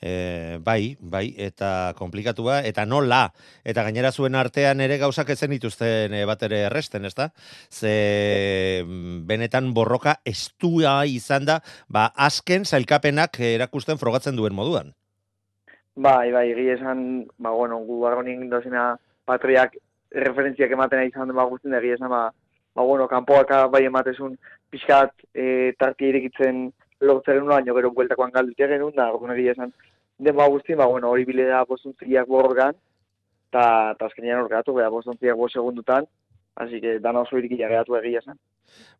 [0.00, 3.32] E, bai, bai, eta komplikatua, eta nola,
[3.66, 7.32] eta gainera zuen artean ere gauzak ezen dituzten e, bat ere erresten, ezta?
[7.70, 11.58] Ze mm, benetan borroka estua izan da,
[11.88, 14.94] ba, azken zailkapenak erakusten frogatzen duen moduan.
[15.98, 18.92] Bai, bai, egia esan, ba, bueno, gu barronin dozena
[19.26, 19.74] patriak
[20.14, 24.38] referentziak ematen izan ba guztien egia esan, ba, ba, bueno, kanpoak bai ematezun
[24.70, 26.68] pixkat e, tarti irekitzen
[27.00, 29.72] lortzeren baino gero bueltakoan galdutia genuen, da, orduan egia esan,
[30.18, 32.74] den ba guztien, ba, bueno, hori bile da bostuntziak borrokan,
[33.50, 35.56] eta ta azkenean hor gehatu, beha bostuntziak bost
[36.58, 38.38] así que dana oso irikia gehatu egia esan.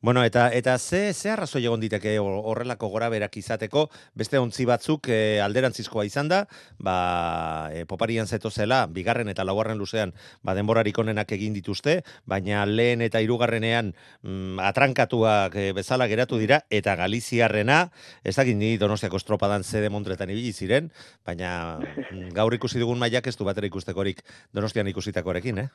[0.01, 5.09] Bueno, eta eta ze ze arrazoi egon diteke hor- horrelako goraberak izateko, beste ontzi batzuk
[5.11, 6.47] e, alderantzizkoa izan da,
[6.79, 12.65] ba, e, poparian zeto zela, bigarren eta laugarren luzean, ba, denborarik onenak egin dituzte, baina
[12.67, 13.93] lehen eta hirugarrenean
[14.23, 17.91] mm, atrankatuak e, bezala geratu dira, eta Galiziarrena,
[18.25, 20.93] ez dakit ni donostiako estropadan zede montretan ibili ziren,
[21.27, 24.23] baina mm, gaur ikusi dugun mailak ez du batera ikustekorik
[24.55, 25.69] donostian ikusitakorekin, eh?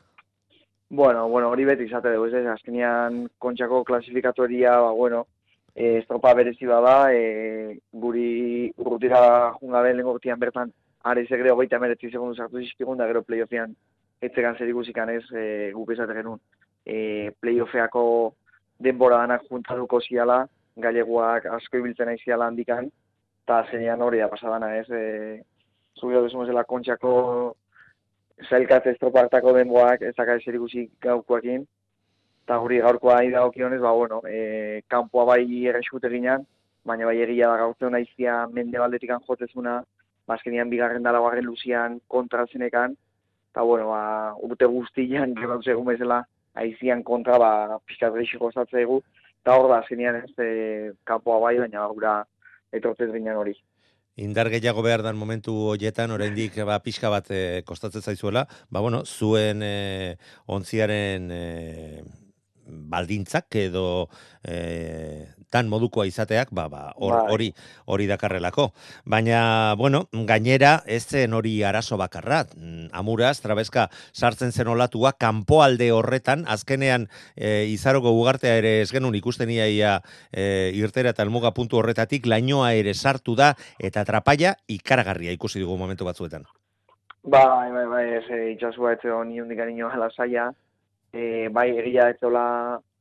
[0.96, 5.24] Bueno, bueno, hori beti izate dugu, ez, azkenean kontxako klasifikatoria, ba, bueno,
[5.74, 9.22] e, estropa berezi bada, e, guri urrutira
[9.56, 10.70] jungabe lehen gortian bertan,
[11.02, 13.74] are segre hogeita meretzi segundu sartu zizkigun, da gero playoffian
[14.22, 16.38] etzekan zer ikusikan ez, e, guk esate genuen,
[16.86, 18.06] e, playoffeako
[18.78, 20.44] denbora danak juntatuko ziala,
[20.78, 22.94] gaileguak asko ibiltzen aiziala handikan,
[23.48, 25.42] eta zenean hori da pasadana ez, e,
[25.98, 27.18] zubio duzu zela kontxako
[28.42, 31.66] zailkatze estropartako denboak ez dakar zer ikusi gaukoekin,
[32.44, 36.46] eta guri gaurkoa nahi dagokionez, ba, bueno, e, kanpoa bai erreskute ginen,
[36.86, 39.80] baina bai egia da gaurtze naizia mende baldetikan jotezuna,
[40.28, 42.98] ba, azkenean bigarren dala garren luzian kontra zenekan,
[43.52, 44.04] eta bueno, ba,
[44.42, 48.84] urte guztian, gero segun bezala, aizian kontra, ba, pixkat geixi gozatzea
[49.44, 52.24] eta hor da, azkenean ez, e, kanpoa bai, baina gura
[52.72, 53.56] etortez ginen hori.
[54.16, 59.04] Indar gehiago behar dan momentu hoietan, oraindik ba, pixka bat e, kostatzen zaizuela, ba, bueno,
[59.06, 61.44] zuen e, ontziaren e,
[62.68, 64.10] baldintzak edo
[64.44, 67.34] e, tan modukoa izateak, ba, ba, hor- Bai.
[67.34, 67.50] hori
[67.86, 68.72] hori dakarrelako.
[69.06, 72.44] Baina, bueno, gainera, ez zen hori arazo bakarra.
[72.56, 79.16] Mm, Amuraz, trabeska sartzen zen olatua, kanpoalde horretan, azkenean e, izaroko ugartea ere ez genuen
[79.16, 80.00] ikusten iaia
[80.32, 85.78] e, irtera eta elmuga puntu horretatik, lainoa ere sartu da, eta trapaia ikaragarria ikusi dugu
[85.78, 86.46] momentu batzuetan.
[87.24, 88.26] Bai, bai, bai, ez,
[88.58, 90.50] itxasua ez egon ni hundik anino lasaia,
[91.14, 92.46] e, bai, egia ez zola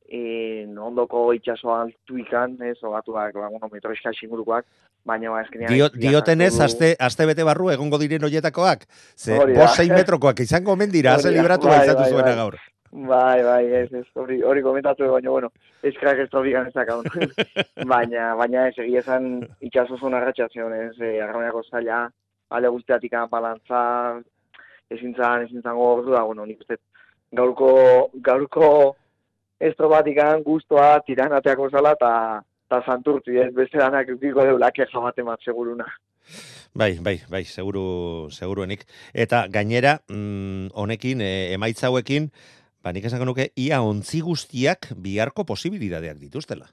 [0.06, 4.66] e, ondoko itxaso altu ikan, ez, ogatuak, ba, bueno, metro eskaz ingurukoak,
[5.08, 5.72] baina ba, eskenean...
[5.72, 8.84] Dio, diotenez, aste, aste bete barru egongo diren hoietakoak,
[9.16, 9.64] ze Hori da.
[9.64, 12.36] bost sei metrokoak izango omen dira, Hori ze da, libratu bai, izatu bai, zuena bai.
[12.42, 12.60] gaur.
[12.92, 15.48] Bai, bai, ez, ez, hori, hori komentatu, baina, bueno,
[15.88, 17.08] eskrak ez tobigan ez dakaun.
[17.94, 19.30] baina, baina ez, egia esan
[19.64, 22.02] itxaso zuen arratxazion, ez, e, arrauneako zaila,
[22.52, 23.80] alde guztiatik balantza,
[24.92, 26.76] ezin zan, ezin zan gordu da, bueno, nik uste,
[27.32, 27.72] gaurko,
[28.24, 28.68] gaurko
[29.62, 32.12] estrobatikan guztua tiranateako zala, eta
[32.72, 35.86] ta santurtzi, ez, beste danak diko deulake jamate bat seguruna.
[36.74, 38.86] Bai, bai, bai, seguru, seguruenik.
[39.12, 42.30] Eta gainera, mm, honekin, e, emaitza hauekin,
[42.82, 46.70] ba nik esango nuke ia ontzi guztiak biharko posibilidadeak dituztela.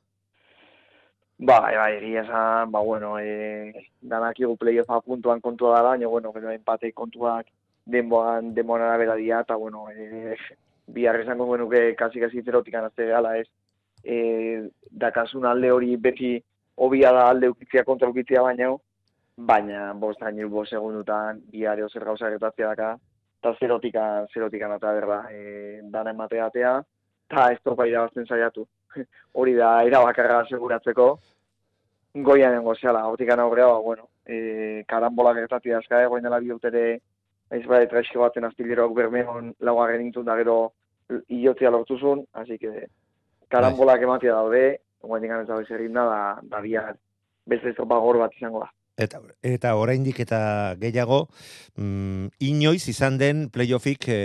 [1.39, 6.51] Bai, bai, egia esan, ba, bueno, e, danakigu playoffa puntuan kontua da, baina, bueno, gero
[6.51, 7.47] empatei kontuak
[7.91, 10.35] denboan, denboan arabera dira, eta, bueno, e,
[10.87, 13.47] bihar esango genuke kasi-kasi zerotik anazte gala, ez.
[14.03, 14.69] E,
[15.03, 16.37] dakasun alde hori beti
[16.75, 18.71] hobia da alde ukitzia kontra ukitzia baina,
[19.51, 22.93] baina, bost hain bost segundutan, bihar zer gauza gertatzea daka,
[23.39, 26.77] eta zerotika, zerotika nata berda, e, dana emateatea,
[27.29, 28.65] eta ez topa irabazten saiatu.
[29.39, 31.09] hori da, irabakarra seguratzeko,
[32.15, 36.99] goian dengo zehala, hortik aurrea, ba, bueno, e, karambolak gertatia azka, egoin dela bi urtere,
[37.51, 40.73] ez bai, traizko baten azpileroak bermeon laugarren intun da gero
[41.27, 42.87] iotzia lortuzun, así que
[43.49, 46.03] karambolak ematia daude, egoin dingan ez da bezerrin da,
[46.43, 46.97] da, biar
[47.49, 48.69] beste estropa gor bat izango da.
[48.99, 51.21] Eta, eta oraindik eta gehiago,
[51.79, 54.17] mm, inoiz izan den playoffik e,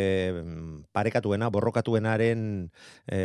[0.90, 2.42] parekatuena, borrokatuenaren
[3.06, 3.20] e,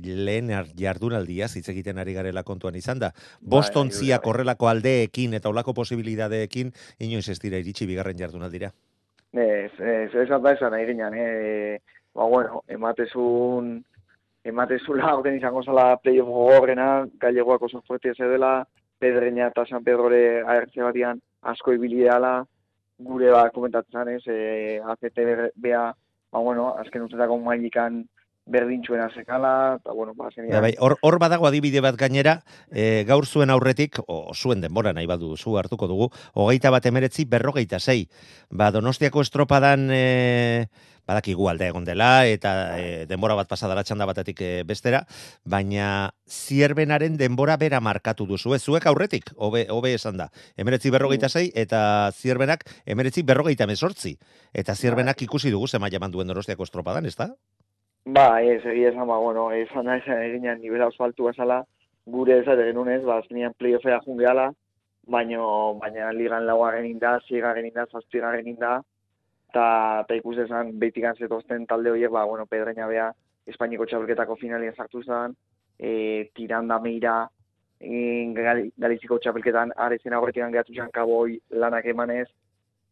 [0.00, 0.48] lehen
[0.80, 3.12] jardunaldia, hitz egiten ari garela kontuan izan da.
[3.42, 6.72] Boston bai, ziak horrelako aldeekin eta olako posibilidadeekin,
[7.04, 8.72] inoiz ez dira iritsi bigarren jardunaldira.
[9.34, 11.78] Ez, ez, ez da esan nahi ginen, eh?
[12.14, 13.80] ba, bueno, ematezun,
[14.46, 18.60] ematezun lagoten izango zala playoff gogorrena, gailegoak oso fuertia zedela,
[18.98, 22.06] Pedreña eta San Pedrore ahertze batian asko ibili
[22.98, 25.18] gure ba komentatzen ez, e, ACT
[25.56, 25.92] bea,
[26.30, 28.04] ba bueno, azken urtetako mailikan
[28.46, 30.60] berdintxuen azekala, eta bueno, ba, zenia.
[30.60, 35.06] Bai, hor, hor badago adibide bat gainera, e, gaur zuen aurretik, o zuen denbora nahi
[35.08, 38.08] badu zu hartuko dugu, hogeita bat emeretzi berrogeita zei.
[38.50, 39.88] Ba, donostiako estropadan...
[39.92, 40.66] E,
[41.04, 45.02] badakigu alde egon dela eta e, denbora bat pasadara txanda batetik e, bestera,
[45.44, 50.30] baina zierbenaren denbora bera markatu duzu, ez zuek aurretik, hobe, hobe esan da.
[50.56, 54.16] Emeretzi berrogeita zei eta zierbenak emeretzi berrogeita mesortzi.
[54.54, 55.28] Eta zierbenak bai.
[55.28, 57.34] ikusi dugu zema jaman duen dorostiako estropadan, ez da?
[58.04, 61.62] Ba, ez, egia esan, ba, bueno, esan da, esan eginean nivela oso altu esala,
[62.04, 64.50] gure ez ere genunez, ba, azkenean playoffea jungeala,
[65.14, 65.38] baina,
[65.80, 68.74] baina ligan lauaren inda, zigaren inda, zazpigaren inda,
[69.48, 69.64] eta
[70.08, 73.12] ta ikus esan behitik zetozten talde horiek, ba, bueno, pedreina bea,
[73.46, 75.32] Espainiko txapelketako finalien sartu zen,
[75.78, 77.16] e, tiranda meira,
[77.80, 78.32] e,
[78.76, 82.28] galiziko txapelketan arezen horretik angehatu zen kaboi lanak emanez,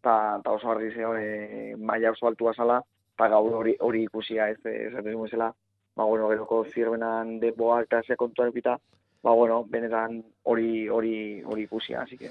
[0.00, 2.80] eta ta oso harri zeo, e, maia oso altua zala,
[3.26, 5.38] eta gaur hori, hori ikusia ez, ez, ez, ez,
[5.94, 8.52] ba, bueno, geroko zirbenan de boak eta ze kontuan
[9.22, 12.30] ba, bueno, benetan hori hori hori ikusia, así que...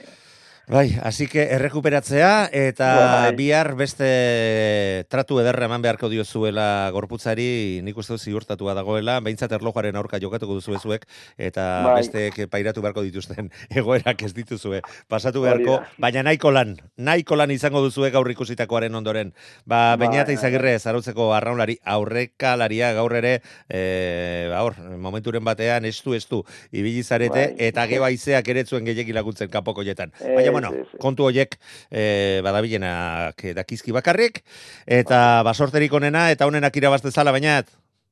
[0.71, 3.35] Bai, así que errekuperatzea eta bai.
[3.35, 10.21] bihar beste tratu ederra eman beharko diozuela gorputzari, nik uste ziurtatua dagoela, behintzat erlojaren aurka
[10.23, 11.03] jokatuko duzu ezuek,
[11.35, 11.97] eta bai.
[11.97, 13.49] besteek pairatu beharko dituzten
[13.81, 14.79] egoerak ez dituzue
[15.11, 19.35] pasatu beharko, baina nahiko lan, nahiko lan izango duzue gaur ikusitakoaren ondoren.
[19.65, 26.15] Ba, bai, baina eta izagirre, zarautzeko arraunlari aurrekalaria gaur ere, e, aur, momenturen batean estu
[26.15, 27.69] estu ibilizarete, bai.
[27.73, 30.15] eta geba izeak ere zuen gehiagin laguntzen kapokoietan.
[30.23, 31.57] Baina, bueno, kontu horiek
[31.89, 34.43] e, badabilenak dakizki bakarrik,
[34.85, 37.63] eta basorterik onena, eta honenak irabazte zala, baina...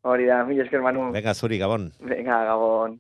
[0.02, 1.12] Hori da, mi esker manu.
[1.12, 1.92] Venga, zuri, Gabon.
[2.00, 3.00] Venga, Gabon.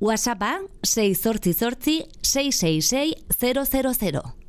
[0.00, 4.40] WhatsAppa 6 zortzi zortzi 666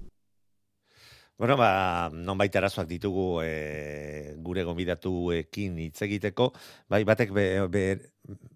[1.41, 6.51] Bueno, ba, non baita arazoak ditugu e, gure gombidatuekin hitz egiteko,
[6.88, 7.82] bai, batek, be, be,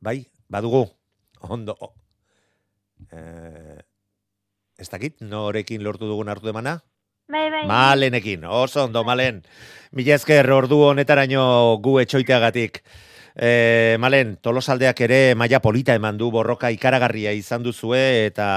[0.05, 0.83] bai, badugu,
[1.49, 1.73] ondo,
[3.09, 3.81] e,
[4.77, 6.79] ez dakit, norekin lortu dugun hartu demana?
[7.27, 7.65] Bai, bai.
[7.65, 9.41] Malenekin, oso ondo, malen.
[9.95, 12.83] Mila esker ordu honetaraino gu etxoiteagatik.
[13.35, 18.47] E, malen, tolosaldeak ere maila polita eman du borroka ikaragarria izan duzue eta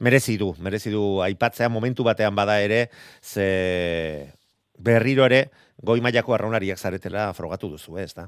[0.00, 2.88] merezi du, merezi du aipatzea momentu batean bada ere,
[3.22, 4.32] ze
[4.78, 8.26] berriro ere goi mailako arraunariak zaretela frogatu duzu, ez da?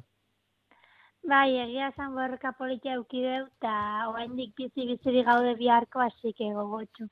[1.27, 3.73] Bai, egia zan borroka polita eukideu eta
[4.13, 7.09] oendik bizi-biziri gaude biharko hasik gogotxu.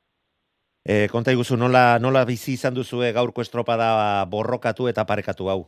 [0.89, 3.89] E, konta iguzu, nola, nola bizi izan duzu gaurko estropada
[4.33, 5.59] borrokatu eta parekatu hau?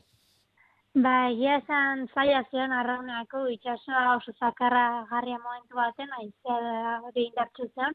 [1.05, 7.69] Ba, egia esan zaila zion arrauneako, itxasoa oso zakarra garria momentu baten, aizea hori indartzu
[7.77, 7.93] zen.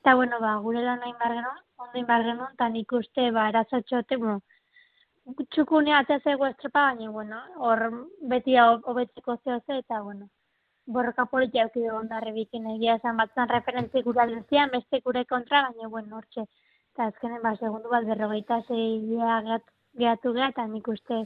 [0.00, 2.94] Eta, bueno, ba, gure lan nahi bargenon, ondo inbargenon, eta nik
[3.34, 4.40] ba, erazotxote, bueno,
[5.50, 10.30] txukunea atzazego estropa, baina, bueno, hor beti hobetzeko zehose, eta, bueno,
[10.92, 15.88] borroka politia eukide ondarri bikin egia esan batzan referentzi gura aldezian, beste gure kontra, baina,
[15.88, 16.46] bueno, hortxe,
[16.94, 21.24] eta azkenen, ba, segundu bat berrogeita zei gehatu geha, eta nik uste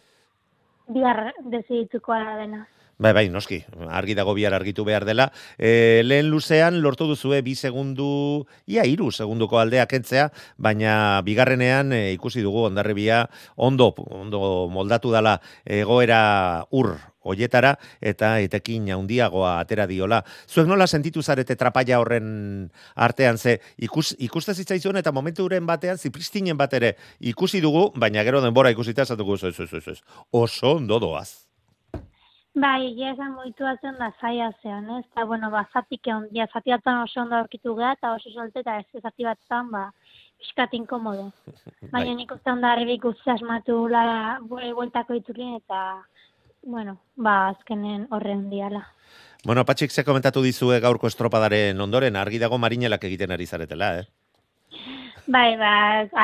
[0.92, 2.64] bihar dezidituko ara dena.
[2.94, 3.58] Bai, bai, noski,
[3.90, 5.26] argi dago bihar argitu behar dela.
[5.58, 10.28] E, lehen luzean lortu duzue bi segundu, ia iru segunduko aldea kentzea,
[10.62, 13.24] baina bigarrenean e, ikusi dugu ondarribia
[13.56, 16.22] ondo, ondo moldatu dala egoera
[16.70, 16.94] ur
[17.24, 20.22] hoietara eta etekin handiagoa atera diola.
[20.48, 26.56] Zuek nola sentitu zarete trapaia horren artean ze ikus, ikuste zitzaizuen eta momenturen batean zipristinen
[26.56, 29.98] bat ere ikusi dugu, baina gero denbora ikusita esatuko ez, ez, ez, ez,
[30.32, 31.44] oso ondo doaz.
[32.54, 35.00] Bai, egia esan moitu atzen da zaila zean, ez?
[35.08, 38.76] Eta, bueno, ba, zatik egon, ja, zati oso ondo aurkitu geha, eta oso solte, eta
[38.78, 39.90] ez zati batean, ba,
[40.38, 41.32] piskat inkomodo.
[41.92, 42.14] Baina Bai.
[42.14, 45.80] nik uste onda harribik asmatu la bueltako itzulin, eta,
[46.64, 48.86] bueno, ba, azkenen horre hondiala.
[49.44, 54.06] Bueno, Patxik ze komentatu dizue gaurko estropadaren ondoren, argi dago marinelak egiten ari zaretela, eh?
[55.26, 55.72] Bai, ba,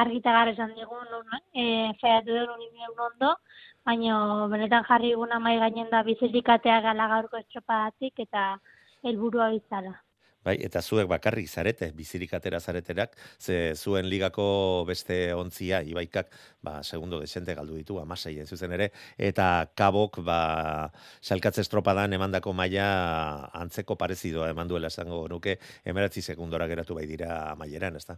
[0.02, 1.06] argita gara esan digun,
[1.52, 3.34] e, featu duen unien ondo,
[3.84, 8.58] baina benetan jarri guna mai gainen da bizirikatea gala gaurko estropadatik, eta
[9.02, 9.94] helburua bizala.
[10.40, 16.30] Bai, eta zuek bakarrik zarete, bizirik atera zareterak, ze zuen ligako beste ontzia, ibaikak,
[16.64, 18.88] ba, segundo desente galdu ditu, amasei ez zuzen ere,
[19.18, 20.38] eta kabok, ba,
[21.20, 22.88] salkatze estropadan emandako maila
[23.52, 28.16] antzeko parezidoa eman duela esango nuke, emeratzi sekundora geratu bai dira amaieran, ez?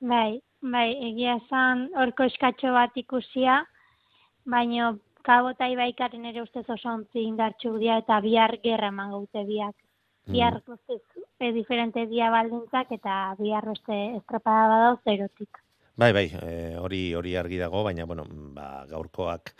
[0.00, 3.60] Bai, bai, egia esan horko eskatxo bat ikusia,
[4.48, 9.44] baino kabo eta ibaikaren ere ustez oso ontzi indartxu dira eta bihar gerra eman gaute
[9.44, 9.76] biak.
[10.26, 11.02] Bihar guztiz
[11.40, 15.62] e, diferente dia baldintzak eta bihar beste estropada badau zerotik.
[15.94, 18.24] Bai, bai, e, hori hori argi dago, baina bueno,
[18.56, 19.50] ba, gaurkoak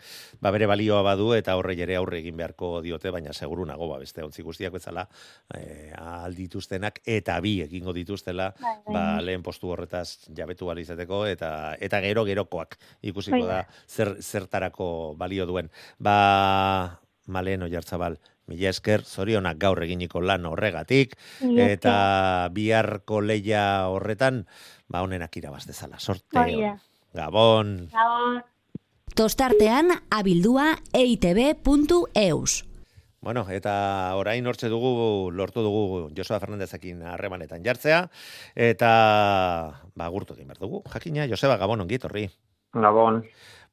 [0.41, 3.99] ba, bere balioa badu eta horre ere aurre egin beharko diote, baina seguru nago ba,
[4.01, 5.05] beste ontzi guztiak bezala
[5.53, 8.95] e, aldituztenak eta bi egingo dituztela Bai, bai.
[8.95, 13.47] ba, lehen postu horretaz jabetu izateko eta eta gero gerokoak ikusiko Bai.
[13.47, 15.69] da zer, zertarako balio duen.
[15.99, 24.43] Ba, Malen Oiartzabal, mila esker, zorionak gaur eginiko lan horregatik, eta biharko leia horretan,
[24.87, 25.99] ba, honenak irabaz dezala.
[25.99, 26.75] Sorte, Hori da.
[27.13, 27.89] Gabon.
[27.93, 28.41] Gabon.
[29.13, 32.63] Tostartean abildua eitb.eus.
[33.23, 33.73] Bueno, eta
[34.19, 38.01] orain hortze dugu, lortu dugu Josua Fernandezekin harremanetan jartzea,
[38.55, 38.89] eta
[39.95, 40.81] ba, gurtu egin behar dugu.
[40.91, 42.25] Jakina, Joseba, Gabon ongi etorri.
[42.73, 43.21] Gabon.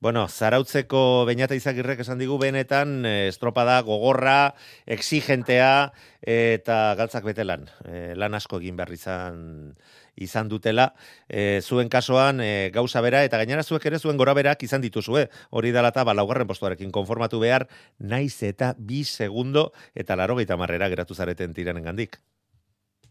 [0.00, 4.54] Bueno, zarautzeko Beñata Izagirrek esan digu benetan eh, estropada gogorra,
[4.88, 5.92] exigentea
[6.24, 7.66] eta galtzak betelan.
[7.84, 9.74] Eh, lan asko egin behar izan
[10.16, 10.94] izan dutela.
[11.28, 15.28] Eh, zuen kasuan eh, gauza bera eta gainera zuek ere zuen gora berak izan dituzue.
[15.50, 20.88] Hori dela eta ba, laugarren postuarekin konformatu behar naiz eta bi segundo eta larogeita marrera
[20.88, 22.16] geratu zareten tiranen gandik.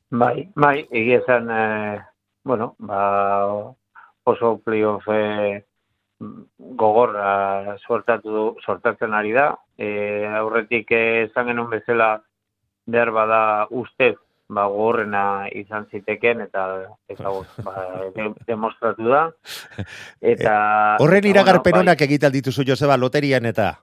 [0.10, 2.00] Bai, bai, egia esan, eh,
[2.44, 3.76] bueno, ba,
[4.26, 5.06] oso playoff
[6.58, 9.54] gogorra sortatu, sortatzen ari da.
[9.78, 12.22] E, aurretik eh, esan genuen bezala
[12.90, 14.16] behar bada ustez
[14.50, 16.64] ba, gogorrena izan ziteken eta
[17.08, 17.30] eta
[17.68, 17.76] ba,
[18.16, 19.28] de, demostratu da.
[20.22, 23.76] Eta, Horren eta, iragarpen bueno, bai, honak egiten dituzu Joseba loterian eta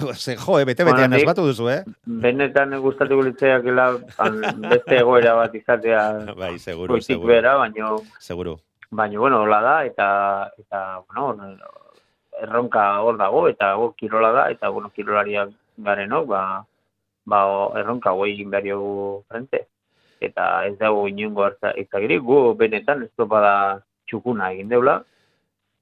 [0.00, 1.80] Jo, ze, jo, eh, bete-betean Bueno, nik- asmatu duzu, eh?
[2.06, 3.88] benetan gustatuko litzaiakela
[4.22, 4.36] an,
[4.68, 6.02] beste egoera bat izatea
[6.38, 7.26] Bai, seguru, seguru.
[7.28, 8.54] behera, baino Seguru.
[8.90, 11.56] Baina bueno, hola da eta eta bueno,
[12.42, 16.64] erronka hor dago eta hor kirola da eta bueno, kirolariak garenok ba
[17.26, 17.40] ba
[17.78, 19.66] erronka hoi egin behar diogu frente.
[20.20, 25.02] Eta ez dago inungo hartza izagirik gu benetan ez bada txukuna egin deula.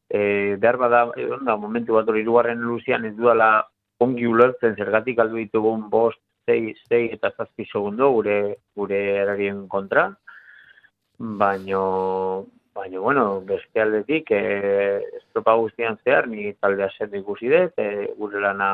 [0.08, 3.66] E, behar bada e, onda, momentu bat hori hirugarren luzian ez duela
[4.00, 8.38] ongi ulertzen zergatik aldu ditugun bost, sei, sei eta zazpi segundo gure
[8.76, 10.12] gure erarien kontra.
[11.18, 12.46] Baino
[12.78, 18.40] baina, bueno, beste aldetik, e, estropa guztian zehar, ni taldea zer ikusi dut, e, gure
[18.44, 18.70] lana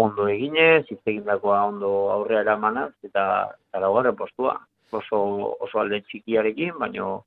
[0.00, 3.24] ondo eginez, hitz egindakoa ondo aurrera eramanaz, eta,
[3.68, 4.56] eta laugarren postua.
[4.90, 5.20] Oso,
[5.62, 7.18] oso alde txikiarekin, baina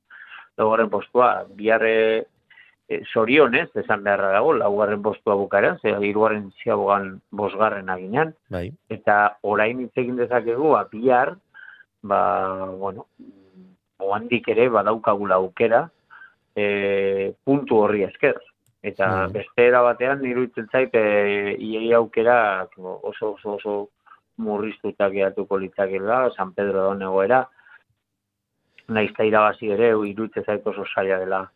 [0.60, 1.94] laugarren postua, biharre
[2.88, 8.66] e, sorionez, esan beharra dago, laugarren postua bukaeran, ze hirugarren ziabogan bosgarren aginan, Bai.
[8.92, 11.36] eta orain hitz egin dezakegu, bihar,
[12.02, 12.20] ba,
[12.82, 13.06] bueno,
[13.98, 15.88] oandik ere badaukagula aukera
[16.56, 18.36] e, puntu horri esker.
[18.82, 19.32] Eta Mm.
[19.32, 23.88] beste era batean iruditzen zait e, iei aukera oso oso oso
[24.36, 27.48] murriztuta geratuko litzakela San Pedro da egoera.
[28.88, 31.48] Naiz eta irabazi ere iruditzen zait oso saia dela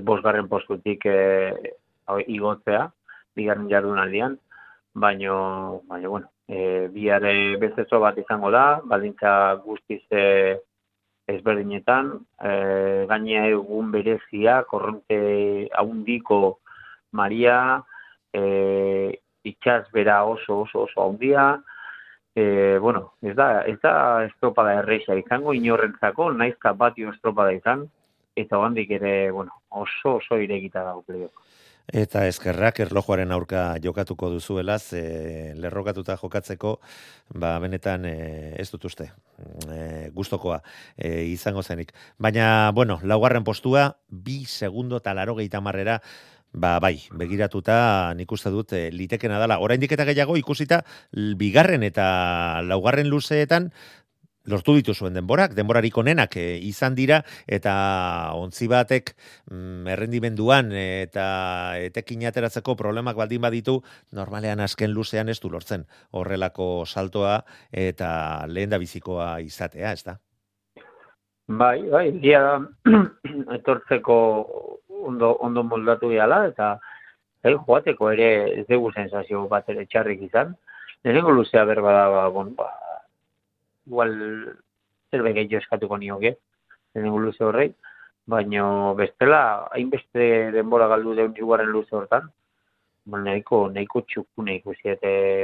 [0.00, 1.74] bosgarren postutik e,
[2.26, 2.90] igotzea,
[3.36, 4.38] bigarren jardunaldian,
[4.94, 10.58] baino, baino bueno, e, bihar e, bestezo bat izango da, baldintza guztiz e,
[11.36, 12.52] ezberdinetan, e,
[13.10, 15.18] gainea egun berezia, korronte
[15.78, 16.58] haundiko
[17.12, 17.82] Maria,
[18.32, 21.62] e, itxaz bera oso oso oso haundia,
[22.34, 27.88] e, bueno, ez da, ez da estropada erreixa izango inorrentzako, naizka batio estropada izan,
[28.36, 31.34] eta handik ere, bueno, oso oso iregita dago playoff.
[31.90, 36.78] Eta eskerrak erlojuaren aurka jokatuko duzuela, ze lerrokatuta jokatzeko,
[37.34, 39.10] ba, benetan e, ez dut uste,
[39.66, 40.60] e, gustokoa
[40.96, 41.92] e, izango zenik.
[42.18, 46.00] Baina, bueno, laugarren postua, bi segundo eta laro marrera,
[46.52, 49.56] Ba, bai, begiratuta nik uste dut e, litekena dela.
[49.64, 50.82] Oraindik eta gehiago ikusita
[51.40, 53.70] bigarren eta laugarren luzeetan
[54.46, 57.74] lortu dituzuen denborak, denborarik onenak e, izan dira eta
[58.38, 59.14] ontzi batek
[59.50, 61.26] mm, errendimenduan eta
[61.78, 63.80] etekin ateratzeko problemak baldin baditu,
[64.12, 70.16] normalean azken luzean ez du lortzen horrelako saltoa eta lehen bizikoa izatea, ez da?
[71.48, 72.40] Bai, bai, dia
[73.58, 74.16] etortzeko
[74.88, 76.76] ondo, ondo moldatu gehala, eta
[77.44, 78.28] eh, joateko ere
[78.62, 80.54] ez dugu sensazio bat ere txarrik izan.
[81.04, 82.70] Lehenengo luzea berba da, ba, bon, ba,
[83.86, 84.12] igual
[85.10, 86.36] zerbe gehiago eskatuko nioke,
[86.94, 87.72] lehenengo luze horrei,
[88.26, 92.30] baina bestela, hainbeste denbora galdu deun iguaren luze hortan,
[93.04, 94.74] ba, nahiko, nahiko txuku nahiko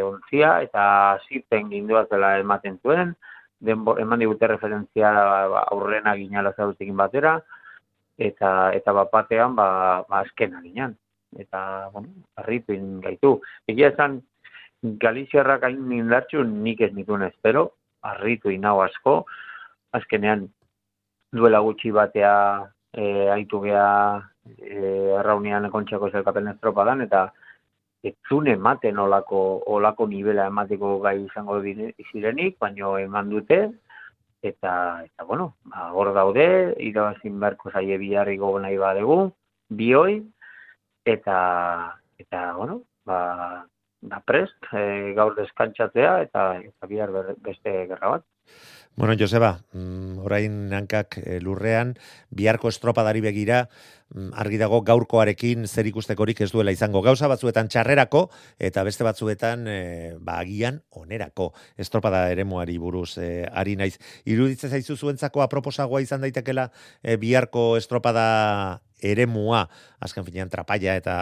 [0.08, 3.14] ontzia, eta zipen ginduaz dela ematen zuen,
[3.60, 7.40] denbo, eman digute referentzia ba, aurrena ginala zautekin batera,
[8.18, 10.96] eta eta bapatean ba, ba azkena ginean.
[11.36, 12.08] Eta, bueno,
[12.40, 12.72] arritu
[13.02, 13.40] gaitu.
[13.68, 14.22] Egia esan,
[14.82, 17.72] Galiziarrak hain indartxu nik ez nituen espero,
[18.02, 19.24] arritu inau asko,
[19.92, 20.46] azkenean
[21.32, 22.34] duela gutxi batea
[22.92, 23.88] e, aitu gea
[24.46, 24.78] e,
[25.20, 27.28] erraunian kontxako zelkapen estropadan, eta
[28.06, 33.60] etzune ematen olako, olako nivela emateko gai izango zirenik, baino eman dute,
[34.42, 39.32] eta eta bueno, ba hor daude, irabazin berko saie biharri nahi badegu,
[39.70, 40.22] bioi
[41.04, 43.66] eta eta bueno, ba
[44.00, 47.12] da prest, e, gaur deskantzatzea eta eta bihar
[47.44, 48.26] beste gerra bat.
[48.98, 51.92] Bueno, Joseba, mm, orain hankak eh, lurrean,
[52.34, 53.68] biharko estropadari begira,
[54.10, 58.24] mm, argi dago gaurkoarekin zer ikustekorik ez duela izango gauza batzuetan txarrerako,
[58.58, 59.76] eta beste batzuetan e,
[60.18, 64.00] ba, agian onerako estropada eremuari buruz e, ari naiz.
[64.26, 69.68] Iruditzen zaizu zuentzako aproposagoa izan daitekela e, biharko estropada eremua,
[70.02, 71.14] azken finean trapaia eta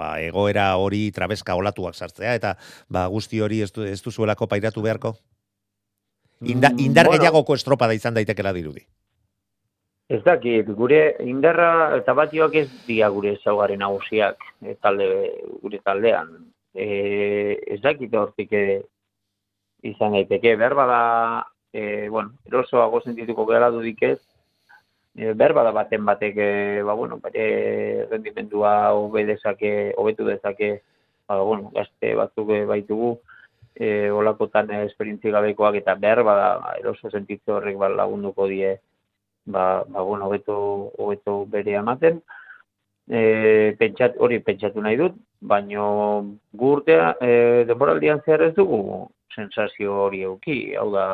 [0.00, 2.54] ba, egoera hori trabeska olatuak sartzea, eta
[2.88, 5.18] ba, guzti hori ez, du, ez duzuelako pairatu beharko?
[6.40, 8.84] Inda, mm, indar bueno, gehiagoko estropada izan daitekela dirudi.
[10.10, 15.06] Ez dakit, gure indarra eta batioak ez dia gure zaugaren nagusiak e, talde,
[15.62, 16.32] gure taldean.
[16.74, 16.86] E,
[17.76, 18.56] ez dakit hortik
[19.86, 20.56] izan daiteke.
[20.56, 21.00] Behar bada,
[21.72, 24.18] e, bueno, erosoago sentituko gara dudik ez,
[25.14, 30.80] e, behar bada baten batek, e, ba, bueno, bere rendimendua hobe dezake, hobetu dezake,
[31.28, 33.18] ba, bueno, gazte batzuk baitugu,
[33.74, 38.76] e, olakotan esperientzi gabekoak eta behar bada eroso sentitze horrek ba, lagunduko die
[39.46, 42.20] ba, ba bueno, hobeto, hobeto bere ematen.
[43.10, 45.86] E, pentsat, hori pentsatu nahi dut, baino
[46.54, 47.30] gurtea e,
[47.66, 51.06] denboraldian zehar ez dugu sensazio hori euki, hau da,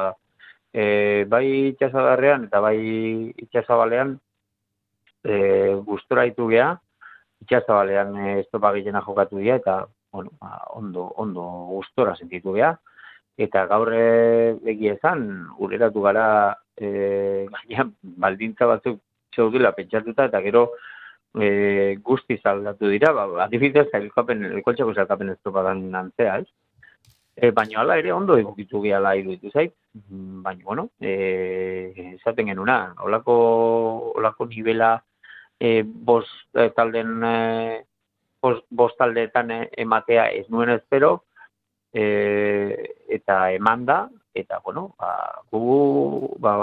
[0.72, 2.76] e, bai itxasadarrean eta bai
[3.46, 4.16] itxasabalean
[5.24, 5.36] e,
[5.88, 6.74] gustora ditu geha,
[7.46, 9.78] itxasabalean e, estopagilena jokatu dira eta
[10.16, 11.42] bueno, ba, ondo, ondo
[11.76, 12.72] gustora sentitu beha.
[13.36, 15.26] Eta gaur egi ezan,
[15.60, 16.26] ureratu gara,
[16.72, 17.84] e, baina
[18.24, 19.02] baldintza batzuk
[19.36, 20.70] txaudila pentsatuta, eta gero
[21.36, 26.48] e, guzti zaldatu dira, ba, adibidez, elkapen, elkoltxako zelkapen ez topadan nantzea, ez?
[27.36, 29.74] E, baina ala ere ondo egokitu gehala iruditu zait,
[30.46, 33.36] baina, bueno, e, esaten genuna, olako,
[34.16, 34.94] olako nivela
[35.60, 36.24] e, bos
[36.76, 37.36] talden e,
[38.70, 41.24] bostaldeetan eh, ematea ez nuen espero,
[41.92, 46.56] e, eta emanda, eta, bueno, ba, gu, ba,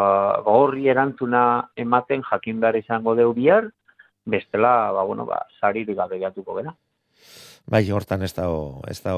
[0.45, 3.71] ba, erantzuna ematen jakin behar izango deu bihar,
[4.25, 6.75] bestela, ba, bueno, ba, saririk gabe gatuko gena.
[7.65, 8.47] Bai, hortan ez da,
[8.91, 9.15] ez da,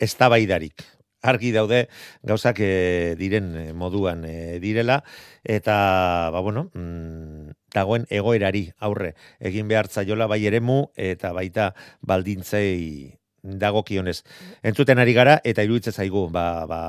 [0.00, 0.82] ez da baidarik.
[1.22, 1.86] Argi daude,
[2.22, 5.02] gauzak e, diren moduan e, direla,
[5.42, 13.18] eta, ba, bueno, mm, dagoen egoerari aurre egin behar zaiola bai eremu eta baita baldintzei
[13.42, 14.22] dagokionez.
[14.66, 16.80] Entzuten ari gara eta iruditzen zaigu ba, ba,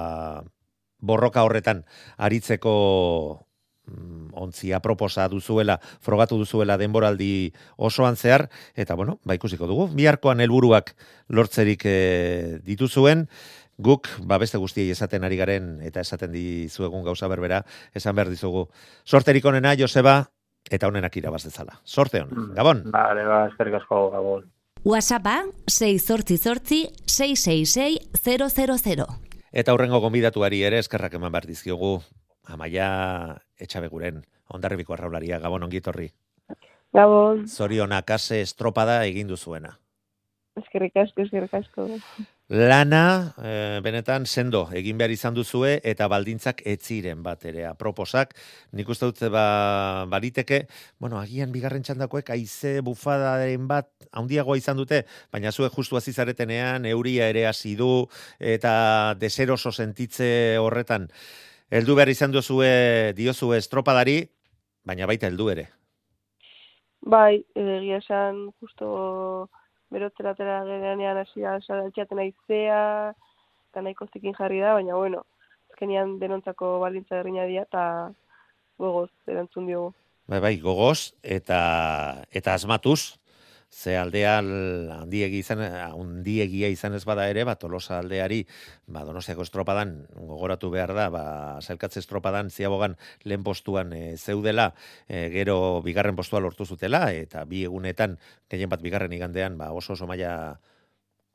[1.00, 1.84] borroka horretan
[2.18, 2.74] aritzeko
[3.86, 10.42] mm, ontzia proposa duzuela, frogatu duzuela denboraldi osoan zehar, eta bueno, ba ikusiko dugu, biharkoan
[10.42, 10.96] helburuak
[11.30, 11.98] lortzerik e,
[12.66, 13.28] dituzuen,
[13.78, 17.64] guk, ba beste guztiei esaten ari garen, eta esaten dizuegun gauza berbera,
[17.94, 18.68] esan behar dizugu.
[19.06, 20.32] Sorterik onena, Joseba,
[20.70, 21.80] eta honenak irabaz dezala.
[21.86, 22.54] Sorte hon, mm.
[22.58, 22.84] Gabon?
[22.92, 24.46] Vale, ba, eskerrik asko, Gabon.
[24.88, 29.08] WhatsAppa 6 zortzi zortzi 666 000.
[29.52, 31.98] Eta hurrengo gonbidatuari ere eskerrak eman behar dizkiogu
[32.48, 34.22] Amaia etxabeguren,
[34.56, 36.08] ondarribiko arraularia, gabon ongitorri.
[36.96, 39.78] Gabon, Zorionak ase estropada egin duzuena.
[40.58, 42.00] eskerrik asko, eskerrik asko.
[42.50, 48.32] Lana, e, benetan, sendo, egin behar izan duzue, eta baldintzak etziren bat ere, aproposak.
[48.72, 50.62] Nik uste dut, ba, bariteke,
[50.98, 55.02] bueno, agian bigarren txandakoek, aize bufadaren bat, handiagoa izan dute,
[55.36, 58.08] baina zuek justu azizaretenean, euria ere hasi du,
[58.39, 61.12] eta deseroso sentitze horretan.
[61.68, 64.22] Heldu behar izan duzue, diozue estropadari,
[64.88, 65.68] baina baita heldu ere.
[67.04, 69.50] Bai, egia esan, justo
[69.94, 72.82] berotzera atera gerenean hasi da saltxaten aizea,
[73.72, 75.24] eta nahiko zikin jarri da, baina bueno,
[75.72, 77.84] azkenian denontzako baldintza errina dira, eta
[78.82, 79.94] gogoz erantzun diogu.
[80.28, 81.60] Bai, bai, gogoz eta
[82.36, 83.16] eta asmatuz,
[83.72, 88.45] ze aldea handiegi izan, handiegia izan ez bada ere, ba, Tolosa aldeari,
[88.88, 91.26] ba, Donostiako estropadan, gogoratu behar da, ba,
[91.61, 94.74] zelkatze estropadan, ziabogan lehen postuan e, zeudela,
[95.07, 98.18] e, gero bigarren postua lortu zutela, eta bi egunetan,
[98.49, 100.59] gehien bat bigarren igandean, ba, oso oso maila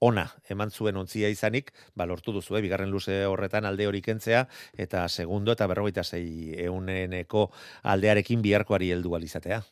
[0.03, 4.49] ona eman zuen ontzia izanik, ba, lortu duzu, eh, bigarren luze horretan alde hori kentzea,
[4.87, 7.51] eta segundo eta berrogeita zei euneneko
[7.95, 9.63] aldearekin biharkoari heldu alizatea.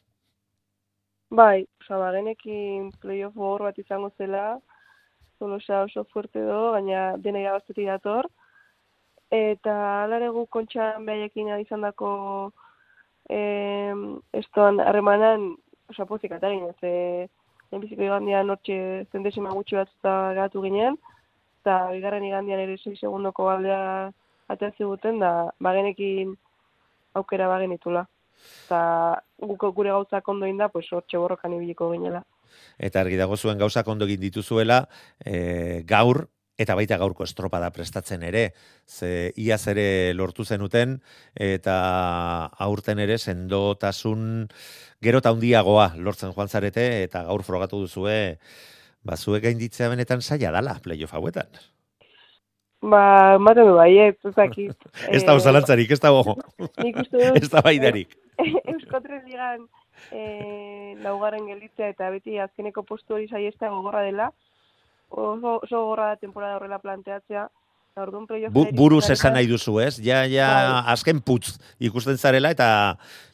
[1.30, 4.58] Bai, oza, ba, genekin playoff gogor bat izango zela,
[5.38, 8.26] Tolosa oso fuerte do, baina dena irabaztetik dator.
[9.38, 12.10] Eta alare gu kontxan behaiekin izan dako
[13.30, 13.94] eh,
[14.42, 15.46] estoan harremanan,
[15.94, 17.28] oza, pozik atarin, ez, eh,
[17.70, 18.80] lehenbiziko igandian hortxe
[19.12, 20.98] zendesima gutxi bat eta gatu ginen,
[21.62, 24.10] eta bigarren igandian ere 6 segundoko aldea
[24.50, 26.34] ateatzi guten, da bagenekin
[27.14, 28.08] aukera bagenitula.
[28.66, 28.82] Eta
[29.38, 32.24] guk gure gauzak ondo inda, pues hortxe borrokan ibiliko ginela.
[32.78, 34.84] Eta argi dago zuen gauzak ondo egin dituzuela,
[35.24, 36.26] e, gaur,
[36.60, 38.50] eta baita gaurko estropada prestatzen ere,
[38.86, 40.98] ze iaz ere lortu zenuten,
[41.34, 41.76] eta
[42.66, 44.48] aurten ere sendotasun
[45.00, 48.38] gero eta handiagoa lortzen joan zarete, eta gaur frogatu duzue,
[49.02, 51.48] ba, zuek gainditzea benetan zaila dala, playoff hauetan.
[52.80, 54.88] Ba, ematen du bai, ez, ez dakit.
[55.14, 56.36] Ez da osalantzarik, ez dago.
[56.80, 57.36] Nik uste dut...
[57.42, 58.14] Ez da baidarik.
[58.72, 59.66] Eusko Tres Ligan
[60.16, 64.30] eh, laugarren gelditzea eta beti azkeneko postu hori saiesta gogorra dela.
[65.10, 67.48] Oso, oso gogorra da temporada horrela planteatzea.
[68.00, 68.24] Orduan
[68.54, 69.98] Bu, buruz esan nahi duzu, ez?
[70.00, 70.46] Ja, ja,
[70.88, 72.68] azken putz ikusten zarela eta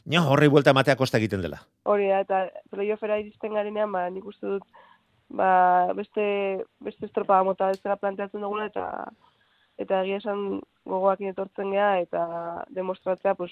[0.09, 1.61] no, horri buelta matea kosta egiten dela.
[1.85, 2.39] Hori da, eta
[2.73, 4.65] playoffera iristen garenean, ba, nik uste dut
[5.29, 8.87] ba, beste, beste estropada mota ez dela planteatzen dugula eta
[9.77, 12.23] eta egia esan gogoakin etortzen gea eta
[12.75, 13.51] demostratzea, pues,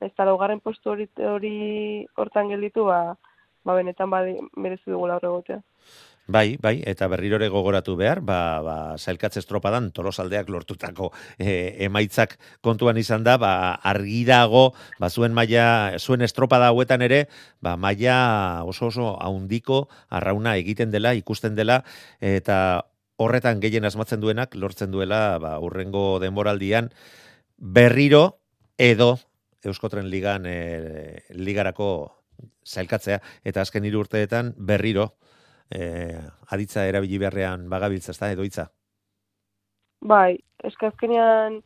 [0.00, 1.56] ez da laugarren postu hori, hori
[2.16, 3.16] hortan gelditu, ba,
[3.64, 4.22] ba benetan ba,
[4.56, 5.60] merezi dugula horre gotea.
[6.30, 11.08] Bai, bai, eta berrirore gogoratu behar, ba, ba, zailkatze estropadan tolosaldeak lortutako
[11.42, 13.50] e, emaitzak kontuan izan da, ba,
[13.82, 14.68] argi dago,
[15.02, 17.24] ba, zuen maila, zuen estropada hauetan ere,
[17.58, 21.80] ba, maila oso oso haundiko arrauna egiten dela, ikusten dela,
[22.20, 22.60] eta
[23.20, 26.90] horretan gehien asmatzen duenak lortzen duela ba, urrengo denboraldian
[27.56, 28.40] berriro
[28.78, 29.18] edo
[29.60, 31.88] Euskotren ligan e, ligarako
[32.64, 35.10] zailkatzea eta azken hiru urteetan berriro
[35.68, 36.16] e,
[36.48, 38.70] aditza erabili beharrean bagabiltza ezta edo hitza.
[40.00, 41.60] Bai, eske azkenean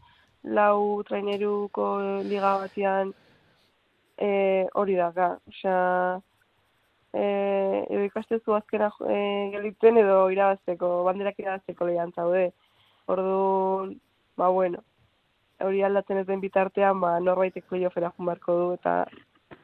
[0.59, 1.87] lau traineruko
[2.27, 3.15] liga batean
[4.19, 5.29] eh hori da, ga.
[5.51, 6.21] Osea,
[7.15, 9.17] eh edo ikastezu azkena e,
[9.55, 12.51] gelditzen edo irabazteko, banderak irabazteko lehian zaude.
[13.07, 13.95] Orduan,
[14.41, 14.81] ba bueno,
[15.61, 18.97] hori aldatzen ez den bitartean, ba norbaitek playoffera joan beharko du eta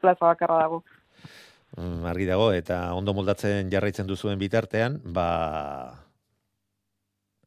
[0.01, 0.83] plaza bakarra dago.
[1.77, 5.27] Mm, argi dago eta ondo moldatzen jarraitzen duzuen bitartean, ba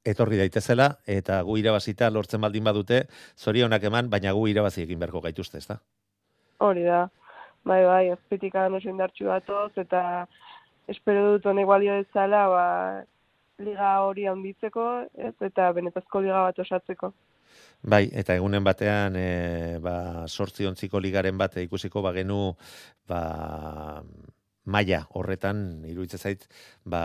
[0.04, 3.04] etorri daitezela eta gu irabazita lortzen baldin badute,
[3.36, 5.78] zorionak eman, baina gu irabazi egin beharko gaituzte, ezta?
[6.60, 7.06] Hori da.
[7.64, 10.00] Bai, bai, azpitikan oso indartxu datoz, eta
[10.92, 12.64] espero dut honek balio dezala, ba,
[13.64, 14.88] liga hori handitzeko,
[15.28, 17.12] ez, eta benetazko liga bat osatzeko.
[17.94, 19.96] Bai, eta egunen batean, e, ba,
[20.28, 22.38] sortzi ontziko ligaren bate ikusiko, ba, genu,
[23.08, 23.22] ba,
[24.64, 26.46] maia horretan, iruditzen zait,
[26.84, 27.04] ba,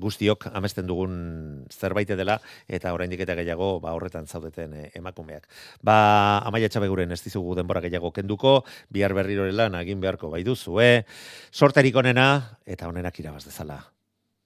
[0.00, 5.46] guztiok amesten dugun zerbait dela eta oraindik eta gehiago ba horretan zaudeten e, emakumeak.
[5.82, 10.80] Ba Amaia Txabeguren ez dizugu denbora gehiago kenduko, bihar berriro lan egin beharko bai duzu,
[10.80, 11.04] eh?
[11.52, 13.80] Sorterik onena eta onenak irabaz dezala.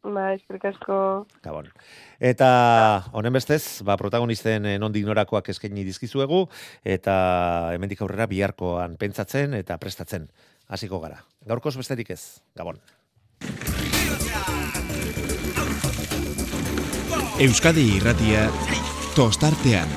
[0.04, 0.96] Ba, eskerrik asko.
[1.44, 1.70] Gabon.
[2.20, 2.48] Eta
[3.16, 6.42] honen bestez, ba, protagonisten nondik norakoak eskaini dizkizuegu,
[6.96, 7.14] eta
[7.72, 10.28] hemendik aurrera biharkoan pentsatzen eta prestatzen
[10.68, 11.24] hasiko gara.
[11.48, 12.20] Gaurkoz besterik ez,
[12.56, 12.82] Gabon.
[17.38, 18.46] Euskadi irratia
[19.16, 19.88] Tostartean.